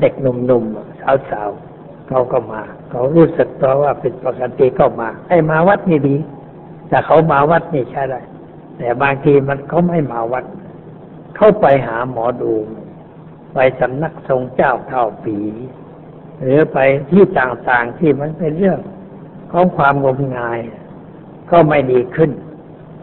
[0.00, 1.73] เด็กหนุ่มๆสาวๆ
[2.08, 6.16] เขาก็มา เขารู้สึกตัวว่าเป็นปกติก็มาให้มาวัดนี่ดี
[6.88, 8.20] แต่เขามาวัดนี่ใช่ได้
[8.78, 10.44] แต่บางทีมันเขาไม่มาวัด
[11.36, 12.54] เข้าไปหาหมอดู
[13.54, 15.38] ไปสำนักทรงเจ้าเท่าปี
[16.40, 16.78] หรือไป
[17.10, 18.78] ที่ต่างๆที่มันเป็นเรื่อง
[19.52, 20.58] ของความงมงาย
[21.50, 22.30] ก็ไม่ดีขึ้น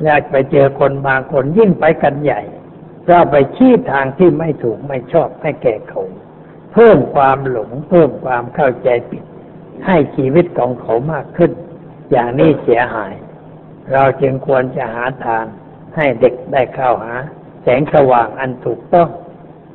[0.04, 2.42] แล้วไปเจอคนบางคนยิ่งไปกันใหญ่
[3.10, 6.02] ก็ไปชี้ทางที่ไม่ถูกไม่ชอบให้แก่เขา
[6.74, 9.24] เพิ่มความหลงเพิ่มความเข้าใจผิด
[9.86, 11.52] ให้ชีวิตของเขามากขึ้น
[12.12, 13.14] อย่างนี้เสียหาย
[13.94, 15.46] เราจึงควรจะหาทาง
[15.96, 17.16] ให้เด็กได้เข้าหา
[17.64, 19.10] แสงสว่างอันถูกต้อง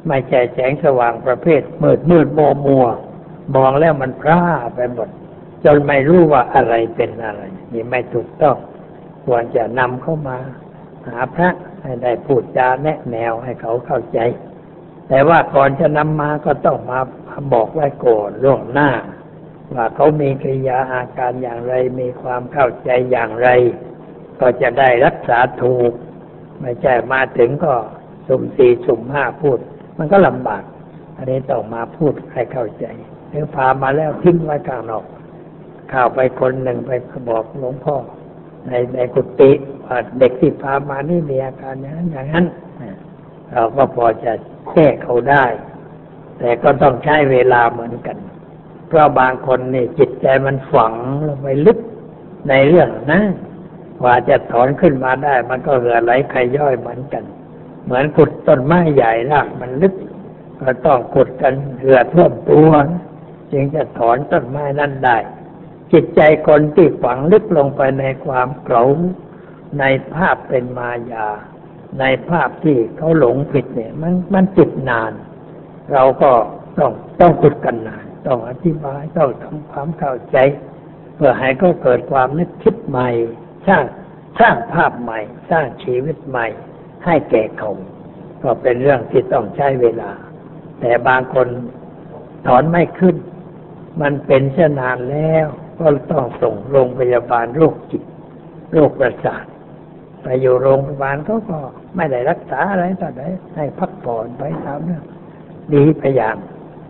[0.08, 2.86] ไม่ใช่แสงสว่างประเภท มืดมืดมัวมัว
[3.54, 4.42] มองแล้วมันพร่า
[4.74, 5.08] ไปหมด
[5.64, 7.42] จนไม่รู้ว่าอะไรเป็นอะไร
[7.72, 8.56] นี่ไม่ถูกต้อง
[9.26, 10.38] ควรจะนำเข้ามา
[11.08, 11.50] หาพระ
[11.82, 14.18] ให้ได้พูดจาแนะแนวให้เขาเข้าใจ
[15.08, 16.98] แต่ว่าก่อนจะนำมาก็ต้องมา
[17.52, 18.90] บอกไว้ก่อนล่วงหน้า
[19.74, 23.48] ว่าเขามีกิริยาอาการอย่างไร มีความเข้าใจอย่างไร
[24.40, 25.92] ก็จะได้รักษาถูก
[26.60, 27.74] ไม่ใช่มาถึงก็
[28.28, 29.58] สุ่มสี่สุ่มห้าพูด
[29.98, 30.62] มันก็ลำบาก
[31.16, 32.86] อันนี้ต้องมาพูดให้เข้าใจ
[33.30, 35.04] หรือพามาแล้วทิ้งไว้กลางนอก
[35.92, 36.90] ข้าวไปคนหนึ่งไป
[37.28, 37.96] บอกหลวงพ่อ
[38.66, 39.50] ในในกุฏิ
[40.18, 42.46] เด็กที่พามานี่มีอาการอย่างนั้นอย่างนั้น
[43.52, 44.32] เราก็พอจะ
[44.72, 45.44] แก้เขาได้
[46.38, 48.16] แต่ก็ต้องใช้เวลาเหมือนกัน
[48.88, 50.92] เพราะบางคนนี่จิตใจมันฝัง
[51.26, 51.78] ลงไปลึก
[52.48, 53.22] ในเรื่องนะ
[54.00, 57.24] กว่าจะถอนขึ้นมาได้ มันก็เหือไหลใครย่อยเหมือนกัน
[57.84, 59.94] เหมือนขุดต้นไม้ใหญ่รากมันลึก
[60.60, 62.70] ก็ต้องขุดกันเหือท่วมตัว
[63.52, 65.18] จึงจะถอนต้นไม้นั้นได้
[65.92, 68.84] จิตใจคนที่ฝังลึกลงไปในความเกลา
[69.78, 69.84] ใน
[70.14, 71.28] ภาพเป็นมายา
[72.00, 75.12] ในภาพที่เขาหลงผิดเนี่ย มันมันจิตนาน
[75.92, 76.32] เราก็
[76.78, 80.36] ต้องต้องฝึกกันนาน ต้องอธิบายต้องทำความเข้าใจ
[81.14, 83.08] เพื่อให้เขาเกิดความนึกคิดใหม่
[83.68, 83.84] สร้าง
[84.40, 85.18] สร้างภาพใหม่
[85.50, 86.46] สร้างชีวิตใหม่
[87.04, 87.70] ให้แก่เขา
[88.42, 90.10] ก็เป็นเรื่องที่ต้องใช้เวลา
[90.80, 91.48] แต่บางคน
[92.46, 93.16] ถอนไม่ขึ้น
[94.02, 95.46] มันเป็นเช่นนานแล้ว
[95.78, 98.02] ก็ต้องส่งโรงพยาบาลโรคจิต
[98.72, 99.44] โรคประสาท
[100.26, 101.58] ไปอยู่โรงพยาบาลเขาก็
[101.96, 103.22] ไม่ได้รักษาอะไรต่อไหน
[103.56, 105.02] ให้พักผ่อนไปตามเรื่อง
[105.72, 106.36] ดีพยายาม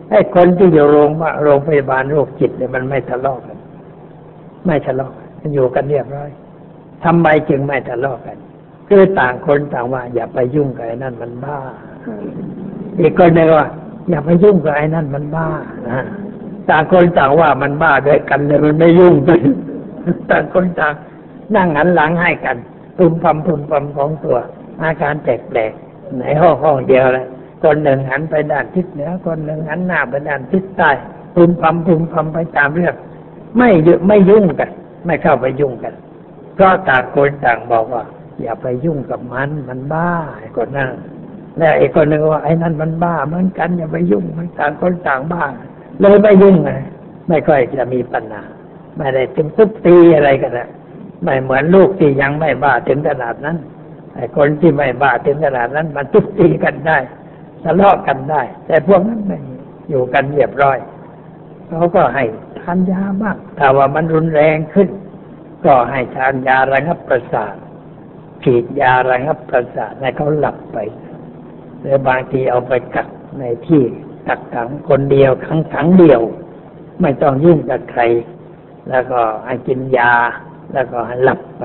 [0.09, 1.09] ไอ้คนที่อยู่โรง
[1.43, 3.57] โรงพยาบาลโรคจิตเนี่ยมันไม่ทะเลาะกัน
[4.65, 6.29] ไม่ทะเลาะกันอยู่กันเรียบร้อย
[7.03, 8.37] ทำไมจึงไม่ทะเลาะกัน
[8.87, 11.57] คือต่างคนต่างว่า อย่าไปยุ่งกับไอ้นั่นมันบ้า
[12.99, 13.67] อีกคนหนึ่งว่า
[14.09, 15.47] อย่าไปยุ่งกับไอ้นั่นมันบ้า
[15.89, 16.05] นะ
[16.69, 19.41] ต่างคนต่างว่ามันบ้าด้วยกันเลยมันไม่ยุ่งกัน
[20.29, 20.93] ต่างคนต่าง
[21.55, 22.57] นั่งหันหลังให้กัน
[22.97, 24.37] พุมพำพุมพำของตัว
[24.81, 27.25] อาการแปลกๆในห้องห้องเดียวเลย
[27.63, 30.91] คนหนึ่งหันไปด้านทิศเหนือคนหนึ่งหันหน้าไปด้านทิศใต้
[31.35, 32.95] พุมพำพุมพำไปตามเรื่อง
[33.57, 33.69] ไม่
[34.07, 34.69] ไม่ยุ่งกัน
[35.05, 35.93] ไม่เข้าไปยุ่งกัน
[36.55, 38.03] เพราะต่างคนต่างบอกว่า
[38.41, 40.89] อย่าไปยุ่งกับมันมันบ้าไอ้คนนั้น
[41.57, 45.43] แล้วไอ้คนหนึ่งว่าไอ้นั่นมันบ้าเหมือนกันอย่าไปยุ่งมันต่างคนต่างบ้า
[45.99, 46.71] เลยไม่ยุ่งไง
[47.27, 48.43] ไม่ค่อยจะมีปัญหา
[48.97, 50.67] ไม่ได้เป็นทุบตีอะไรกันนะ
[51.23, 53.57] ไม่เหมือนลูกที่ยังไม่บ้าถึงขนาดนั้น
[54.15, 56.97] ไอ้คนที่ไม่บ้าถึงขนาดนั้น มันทุบตีกันได้
[57.63, 59.37] ทะเลาะกันได้ แต่พวกนั้นไม่
[59.89, 60.77] อยู่กันเรียบร้อย
[61.69, 62.23] เขาก็ให้
[62.59, 64.89] ทานยาบ้างถ้าว่ามันรุนแรงขึ้น
[65.65, 67.55] ก็ให้ทานยาระงับประสาท
[68.43, 70.77] ฉีดยาระงับประสาทให้เขาหลับไป
[71.79, 73.07] หรือบางทีเอาไปกัก
[73.39, 73.83] ในที่
[74.27, 76.21] กักขังคนเดียวขังขังเดียว
[77.01, 78.01] ไม่ต้องยุ่งกับใคร
[78.89, 80.13] แล้วก็ให้กินยา
[80.73, 81.63] แล้วก็ให้หลับไป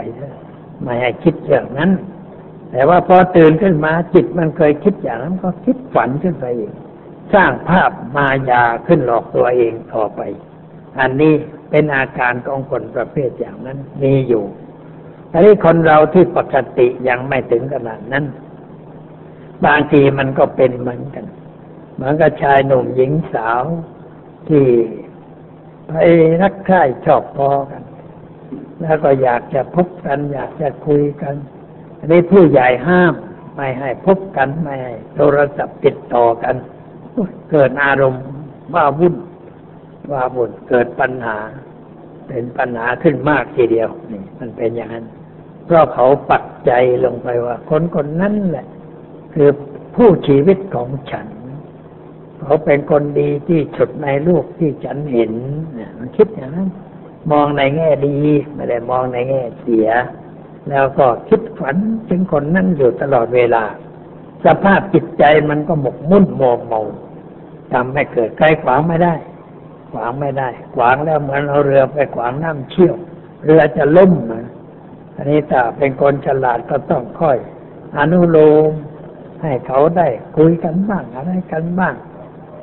[0.82, 1.90] ไม่ให้คิดเรื่องนั้น
[2.70, 6.72] แต่ว่าพอตื่นขึ้นมาจิตมันเคยคิดอย่างนั้นก็คิดฝันขึ้นไปอีก
[7.34, 10.20] สร้างภาพมายาขึ้นหลอกตัวเองต่อไป
[10.98, 11.32] อันนี้
[11.70, 14.44] เป็นอาการของคนประเภทอย่างนั้นมีอยู่
[15.32, 18.24] อันนี้คนเราที่ปกติยังไม่ถึงขนาดนั้น
[19.66, 21.26] บางทีมันก็เป็นเหมือนกัน
[21.94, 23.62] เหมือนกับชายหนุ่มหญิงสาว
[24.48, 24.64] ที่
[25.86, 25.92] ไป
[26.42, 27.82] รักใคร่ชอบพอกัน
[28.82, 31.34] แล้วก็อยากจะพบกัน อยากจะคุยกัน
[31.98, 33.14] อันนี้ผู้ใหญ่ห้าม
[33.56, 36.54] ไม่ให้พบกันไม่ให้โทรศัพท์ติดต่อกัน
[37.50, 38.24] เกิดอารมณ์
[38.74, 39.16] ว่าวุ่น
[40.12, 41.36] ว่าวุ่นเกิดปัญหา
[42.28, 45.06] เป็นปัญหาขึ้นมากทีเดียวนี่มันเป็นอย่างนั้น
[45.66, 46.72] เพราะเขาปักใจ
[47.04, 48.66] ลงไปว่า คนคนนั้นแหละ
[49.34, 49.48] คือ
[49.96, 51.26] ผู้ชีวิตของฉัน
[52.40, 55.32] เขาเป็นคนดีที่สุดในลูกที่ฉันเห็น
[55.74, 56.68] เนี่ยมันคิดอย่างนั้น
[57.30, 58.16] มองในแง่ดี
[58.54, 59.88] ไม่ได้มองในแง่เสีย
[60.70, 61.76] แล้วก็คิดฝัน
[62.08, 63.64] ถึงคนนั้นอยู่ตลอดเวลา
[64.44, 66.82] สภาพจิตใจมันก็หมกมุ่นโมเมา
[67.72, 69.14] ทำให้เกิดใกล้ขวางไม่ได้
[69.92, 72.94] ขวางไม่ได้ ขวางแล้วเหมือนเอาเรือไปขวางน้ำเชี่ยว
[73.44, 74.12] เรือจะล่ม
[75.16, 77.38] อันนี้ถ้าเป็นคนฉลาดก็ต้องค่อย
[77.98, 78.70] อนุโลม
[79.42, 81.94] ให้เขาได้คุยกันบ้างอะไรกันบ้าง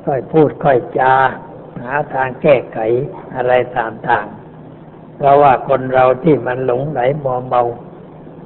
[0.04, 1.14] ค่อยพูดค่อยจา
[1.82, 2.78] หาทางแก้ไข
[3.36, 4.39] อะไรต่างๆ
[5.20, 7.62] เพราะว่าคนเราที่มันหลงไหลมัวเมา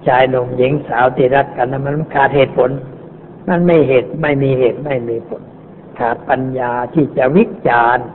[0.06, 2.70] ชายหนุ่มหญิงสาวที่รักกันนั้นมันขาดเหตุผล
[3.48, 5.42] มันไม่เหตุไม่มีเหตุไม่มีผล
[5.98, 8.06] ขาดปัญญาที่จะวิจารณ์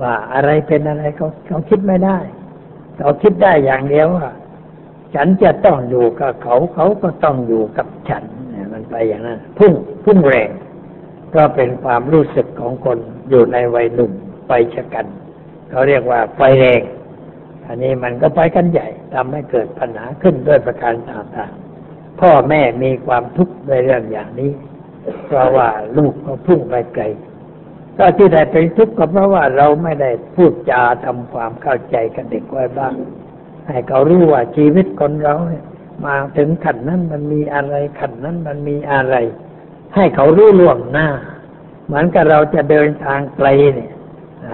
[0.00, 2.18] ว่าอะไรเป็นอะไรเขาเขาคิดไม่ได้
[2.98, 4.28] เขาคิดได้อย่างเดียวว่า
[5.14, 8.24] ฉันจะต้องอยู่กับเขาเขาก็ต้องอยู่กับฉัน
[8.72, 9.72] มันไปอย่างนั้น พุ่ง
[10.04, 10.50] พุ่งแรง
[11.34, 12.98] ก็เป็นความรู้สึกของคน
[13.30, 14.12] อยู่ในวัยหนุ่ม
[14.48, 15.06] ไปชะกัน
[15.70, 16.80] เขาเรียกว่าไฟแรง
[17.68, 24.52] อันนี้มันก็ไปกันใหญ่ทำให้เกิดปัญหาขึ้นด้วยประการต่างๆ พ่อแม่มีความทุกข์ในเรื่องอย่างนี้
[25.26, 27.04] เพราะว่าลูกก็พุ่งไปไกล
[27.98, 32.94] ก็ที่ได้เป็นทุกข์ก็เพราะว่าเราไม่ได้พูดจาทำความเข้าใจกับเด็กไว้บ้าง
[33.68, 35.64] ให้เขารู้ว่าชีวิตคนเราเนี่ย
[36.06, 39.16] มาถึงขันนั้นมันมีอะไรขันนั้นมันมีอะไร
[39.94, 41.08] ให้เขารู้ล่วงหน้า
[41.86, 43.92] เหมือนกับเราจะเดินทางไกลเนี่ย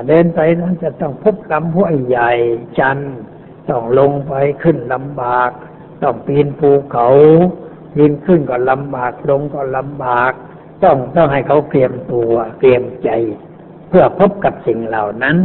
[0.09, 2.33] เดินไปนั้นจะต้องพบลำห้วยใหญ่
[2.79, 2.99] จัน
[3.69, 4.33] ต้องลงไป
[4.63, 5.51] ขึ้นลำบาก
[6.03, 7.09] ต้องปีนภูเขา
[7.95, 10.33] ปีนขึ้นก็ลำบากลงก็ลำบาก
[10.85, 13.11] ต้องต้องให้เขาเตรียมตัวเตรียมใจ
[13.89, 15.39] เพื่อพบกับสิ่งเหล่านั้น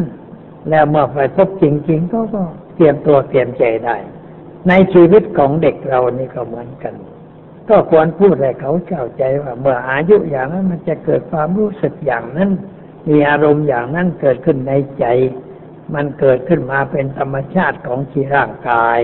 [0.69, 2.43] แล้วเมื่อไปพบจริงๆก็ก็
[2.75, 3.95] เตรียมตัวเตรียมใจได้
[4.67, 6.93] ในชีวิตของเด็กเรานี่ก็เหมือนกัน
[7.69, 12.49] ก็ควรพูดให้เขาเข้าใจว่า เมื่ออายุอย่างนั้นมันจะเกิดความรู้สึกอย่างนั้น
[13.07, 15.05] มีอารมณ์อย่างนั้นเกิดขึ้นในใจ
[15.95, 18.99] มันเกิดขึ้นมาเป็นธรรมชาติของชีร่างกาย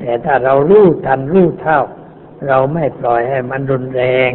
[0.00, 1.80] แต่ถ้าเรารู้ทันรู้เท่า
[2.46, 4.30] เราไม่ปล่อยให้มันรุนแรง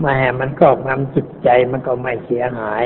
[0.00, 2.84] ไม่ให้มันครอบงำจิตใจมันก็ไม่เสียหาย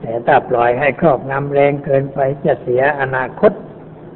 [0.00, 3.52] แต่ถ้าปล่อยให้ครอบงำแรงเกินไปจะเสียอนาคต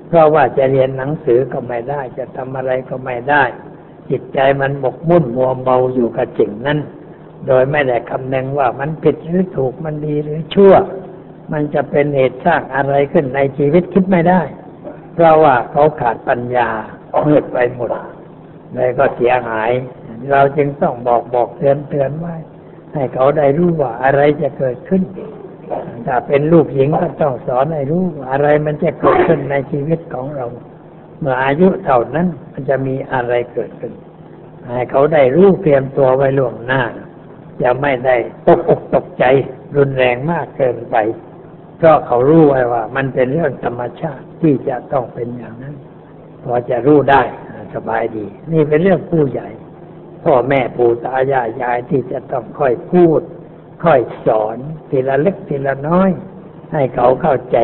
[0.09, 3.45] เพราะว่าจะเรียนหนังสือก็ไม่ได้ จะทำอะไรก็ไม่ได้
[4.11, 6.79] จิตใจมันหมกมุ่นมัวเมาอยู่กับสิ่งนั้น
[7.49, 10.75] โดยไม่ได้คำนึงว่ามันผิดหรือถูกมันดีหรือชั่ว
[11.53, 14.43] มันจะเป็นเหตุสร้างอะไรขึ้นในชีวิตคิดไม่ได้
[15.15, 16.69] เพราะว่าเขาขาดปัญญา
[17.27, 17.91] มืดไปหมด
[18.75, 19.71] เลยก็เสียหาย
[20.31, 22.35] เราจึงต้องบอกบอกเตือนเตือนไว้
[22.95, 25.03] ให้เขาได้รู้ว่าอะไรจะเกิดขึ้น
[26.07, 30.47] ถ้าเป็นลูกหญิงก็ต้องสอนให้รู้อะไรมันจะเกิดขึ้นในชีวิตของเรา
[31.19, 33.93] เมื่ออายุเท่านั้นมันจะมีอะไรเกิดขึ้น
[34.67, 36.83] ให้เขาได้รู้เตรียมตัวไว้ล่วงหน้า
[37.63, 39.25] จะไม่ได้ตกอกตกใจ
[39.77, 40.97] รุนแรงมากเกินไป
[41.79, 45.75] เพราะเขารู้ไว้ว่า มันเป็นเรื่องธรรมชาติที่จะต้องเป็นอย่างนั้น
[46.45, 47.23] พอจะรู้ได้
[47.75, 49.49] สบายดี นี่เป็นเรื่องผู้ใหญ่
[50.25, 53.21] พ่อแม่ปู่ตายายยายที่จะต้องค่อยพูด
[53.85, 54.57] ค่อยสอน
[54.91, 56.11] ทีละเล็กทีละน้อย
[56.73, 57.59] ให้เขาเข้าใจ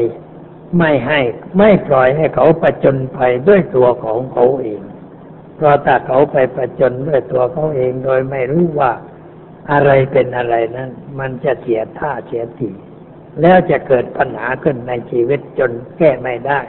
[0.78, 1.20] ไม่ให้
[1.58, 4.82] ไม่ปล่อยให้เขาประจนภัยด้วยตัวของเขาเอง
[5.56, 8.92] เพราะถ้าเขาไปประจนด้วยตัวเขาเองโดยไม่รู้ว่า
[9.72, 12.70] อะไรเป็นอะไรนั้น มันจะเสียท่าเสียที
[13.42, 16.60] แล้วจะเกิดปัญหาขึ้นในชีวิตจนแก้ไม่ได้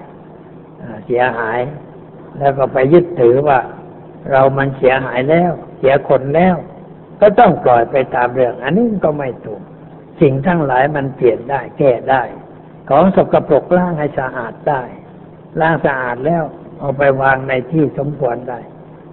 [1.06, 1.60] เสียหาย
[2.40, 3.60] แล้วก็ไปยึดถือว่า
[4.32, 6.56] เรามันเสียหายแล้ว เสียคนแล้ว
[7.22, 9.62] ก็ต้องปล่อยไปตามเรื่อง อันนี้ก็ไม่ถูก
[10.22, 12.24] สิ่งทั้งหลายมันเปลี่ยนได้ แก้ได้
[12.90, 14.82] ของสกปรกล้างให้สะอาดได้
[15.60, 16.44] ล้างสะอาดแล้ว
[16.80, 18.60] เอาไปวางในที่สมควรได้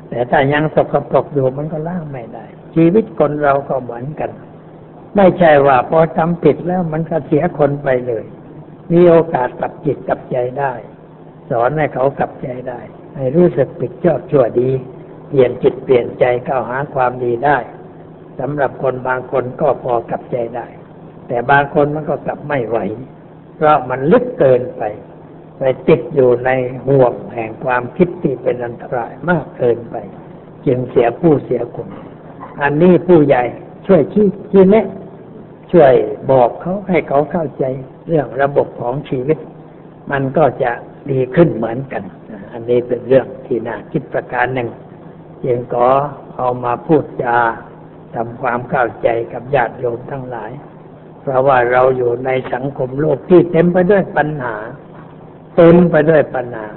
[0.09, 4.31] แต่ถ้ายังสกปรกอยู่มันก็ล้างไม่ได้ ชีวิตคนเราก็เหมือนกัน
[5.17, 8.25] ไม่ใช่ว่าพอทำผิดแล้วมันก็เสียคนไปเลย
[8.93, 10.73] มีโอกาสกลับจิตกลับใจได้
[11.51, 12.81] สอนให้เขากลับใจได้
[13.17, 14.71] ให้รู้สึกผิดชอบชั่วดี
[15.29, 17.59] เปลี่ยนจิตเปลี่ยนใจเข้าหาความดีได้
[18.39, 20.67] สำหรับคนบางคนก็พอกลับใจได้
[21.29, 22.79] แต่บางคนมันก็กลับไม่ไหว
[23.57, 24.83] เพราะมันลึกเกินไป
[25.59, 26.51] ไปติดอยู่ใน
[26.89, 29.97] ห่วงแห่งความคิดที่เป็นอันตรายมากเกินไป
[30.67, 31.89] จึงเสียผู้เสียคน
[32.61, 33.43] อันนี้ผู้ใหญ่
[33.87, 34.87] ช่วยชี้ชี้แนะ
[35.73, 35.93] ช่วย
[36.31, 37.65] บอกเขาให้เขาเข้าใจ
[38.09, 39.39] เรื่องระบบของชีวิต
[40.11, 40.73] มันก็จะ
[41.11, 42.03] ดีขึ้นเหมือนกัน
[42.53, 44.69] อันนี้เป็นเรื่องที่น่าคิดประการหนึ่ง
[45.47, 45.87] ยังก็
[46.37, 47.37] เอามาพูดจา
[48.15, 50.51] ทำความเข้าใจกับญาติโยมทั้งหลาย
[51.21, 54.55] เพราะว่าเราอยู่ในสังคมโลกที่เต็มไปด้วยปัญหา
[55.57, 56.69] เต็มไปด้วยปัญหา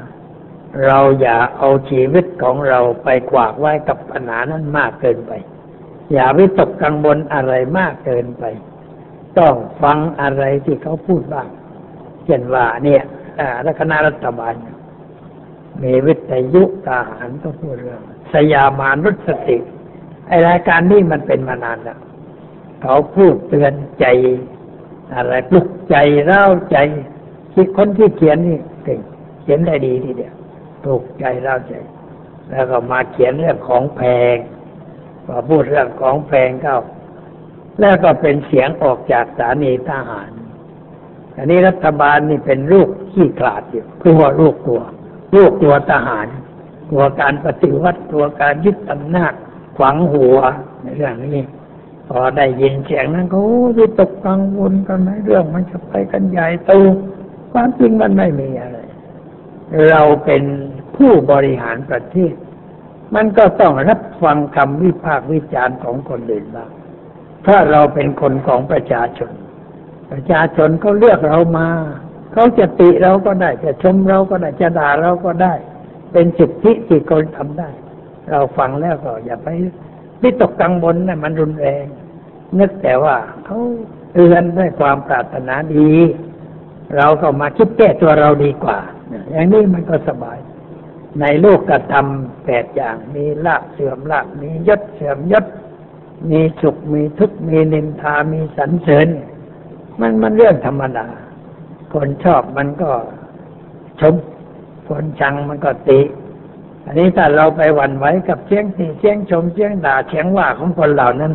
[0.85, 5.31] เราอย่าเอาชีวิตของเราไปกวากไว้กับปัญหานั้นมากเกินไป
[6.13, 8.43] อย่าวิตกกังวลอะไรมากเกินไป
[9.39, 11.47] ต้องฟังอะไรที่เขาพูดบ้าง
[12.25, 13.03] เช่นว่าเนี่ย
[13.65, 14.53] รัคณะรัฐบาล
[15.83, 18.01] มีวิทยุทหารก็พูดเรื่อง
[18.33, 19.57] สยามานุสติ
[20.27, 21.99] ไอรายการนี้มันเป็นมานานแล้ว
[22.81, 24.05] เขาพูดเตือนใจ
[25.15, 25.95] อะไรปลุกใจ
[26.25, 26.77] เล่าใจ
[27.53, 28.99] คิดคนที่เขียนนี่เก่ง
[29.41, 30.33] เขียนได้ดีทีเดียว
[30.83, 31.73] ปลุกใจเล่าใจ
[32.49, 34.01] แล้วก็มาเขียนเรื่องของแพ
[34.35, 34.37] ง
[35.25, 36.79] พอพูดเรื่องของแพงเข้า
[37.79, 40.29] แล้วก็เป็นเสียงออกจากสถานีทหาร
[41.37, 44.81] อันนี้รัฐบาลนี่เป็นลูกขี้ขลาดอยู่กลัวลูกกลัว
[45.35, 46.27] ลูกกลัวทหาร
[46.89, 49.33] กลัวการปฏิวัติกลัวการยึดอำนาจ
[49.77, 50.37] ขวางหัว
[50.81, 51.39] ในเรื่องนี้
[52.09, 53.37] พอได้ยินเสียงนั้นก็
[53.77, 56.71] วิตกกังวลกันไหมเรื่องมันจะไปกันใหญ่โต
[57.51, 58.77] ความจริงมันไม่มีอะไร
[59.89, 60.43] เราเป็น
[60.95, 62.33] ผู้บริหารประเทศ
[63.15, 66.69] มันก็ต้องรับฟังคำวิพากษ์วิจารณ์ของคนอื่นบ้าง
[67.47, 69.31] ถ้าเราเป็นคนของประชาชน
[70.11, 71.69] ประชาชนเขาเลือกเรามา
[72.33, 75.53] เขาจะติเราก็ได้ จะชมเราก็ได้ จะด่าเราก็ได้
[76.11, 77.69] เป็นสิทธิที่คนทำได้
[78.29, 79.47] เราฟังแล้วก็อย่าไป
[80.21, 81.85] วิตกกังวลนะมันรุนแรง
[82.59, 83.59] นึกแต่ว่าเขา
[84.13, 85.91] เตือนด้วยความปรารถนาดี
[86.97, 88.79] เราก็มาคิดแก้ตัวเราดีกว่า
[89.31, 90.37] อย่างนี้มันก็สบาย
[91.21, 95.45] ในโลกกระทำแปดอย่างมีลาบเสื่อมลาบมียศเสื่อมยศ
[96.31, 99.07] มีสุขมีทุกข์มีนินทามีสรรเสริญ
[99.99, 101.07] มันมันเรื่องธรรมดา
[101.93, 102.91] คนชอบมันก็
[104.01, 104.15] ชม
[104.87, 106.01] คนชังมันก็ติ
[106.85, 111.33] อันนี้ถ้าเราไปหวั่นไหวกับเชียงตีเชียงชมเชียงด่าเชียงว่าของคนเหล่านั้น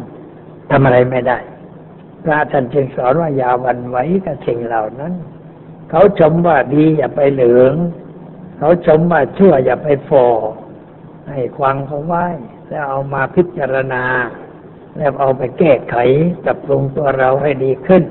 [0.70, 1.38] ทำอะไรไม่ได้
[2.24, 5.12] พระท่านจึงสอนว่าอย่าหวั่นไหวกับสิ่งเหล่านั้น
[5.90, 7.74] เขาชมว่าดีอย่าไปเหลือง
[8.60, 10.26] เขาชมว่าชั่วอย่าไปฟอ
[11.28, 12.26] ให้ควังเขาไว้
[12.68, 14.04] แล้วเอามาพิจารณา
[14.96, 15.96] แล้วเอาไปแก้ไข
[16.44, 18.02] ปรับปรุงตัวเราให้ดีขึ้น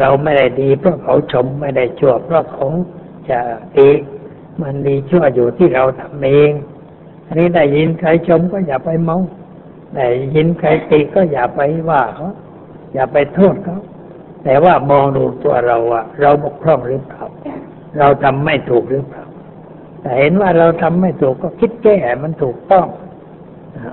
[0.00, 2.66] เราไม่ได้ดีเพราะเขาชมไม่ได้ชั่วเพราะเขา
[3.30, 3.38] จะ
[3.76, 3.88] ตี
[4.60, 6.52] มันดีชั่วอยู่ที่เราทำเอง
[7.26, 9.18] อันนี้ได้ยินใครชมก็อย่าไปเมา
[9.94, 11.60] ได้ยินใครติก็อย่าไป
[11.90, 12.28] ว่าเขา
[12.94, 13.78] อย่าไปโทษเขา
[14.44, 17.22] แต่ว่ามองดูตัวเราอะเราบกพร่องหรือเปล่า
[17.98, 19.17] เราทำไม่ถูกหรือเปล่า
[20.02, 22.86] แต่เห็นว่าเราทำไม่ถูกก็คิดแก้มันถูกต้อง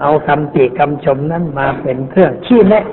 [0.01, 2.85] เอาคำติคำชมนั้นมาเป็นเครื่องชี้แนะ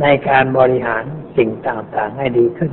[0.00, 1.04] ในการบริหาร
[1.36, 2.72] สิ่งต่างๆให้ดีขึ้น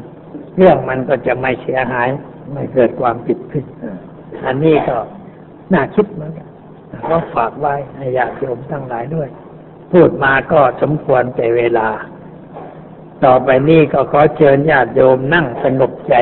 [0.58, 2.08] เรื่องมันก็จะไม่เสียหาย
[2.54, 3.66] ไม่เกิดความผิดขึ้น
[4.46, 4.98] อันนี้ก็
[5.74, 6.48] น่าคิดเหมือนกัน
[7.10, 9.30] ก็ฝากไว้ให้ญาติโยมทั้งหลายด้วย
[9.92, 11.88] พูดมาก็สมควรใจเวลา
[13.26, 16.16] ต่อไปนี้ก็ขอเชิญญาติโยมนั่งสงบใจ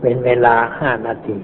[0.00, 1.38] เป็นเวลาห้านาที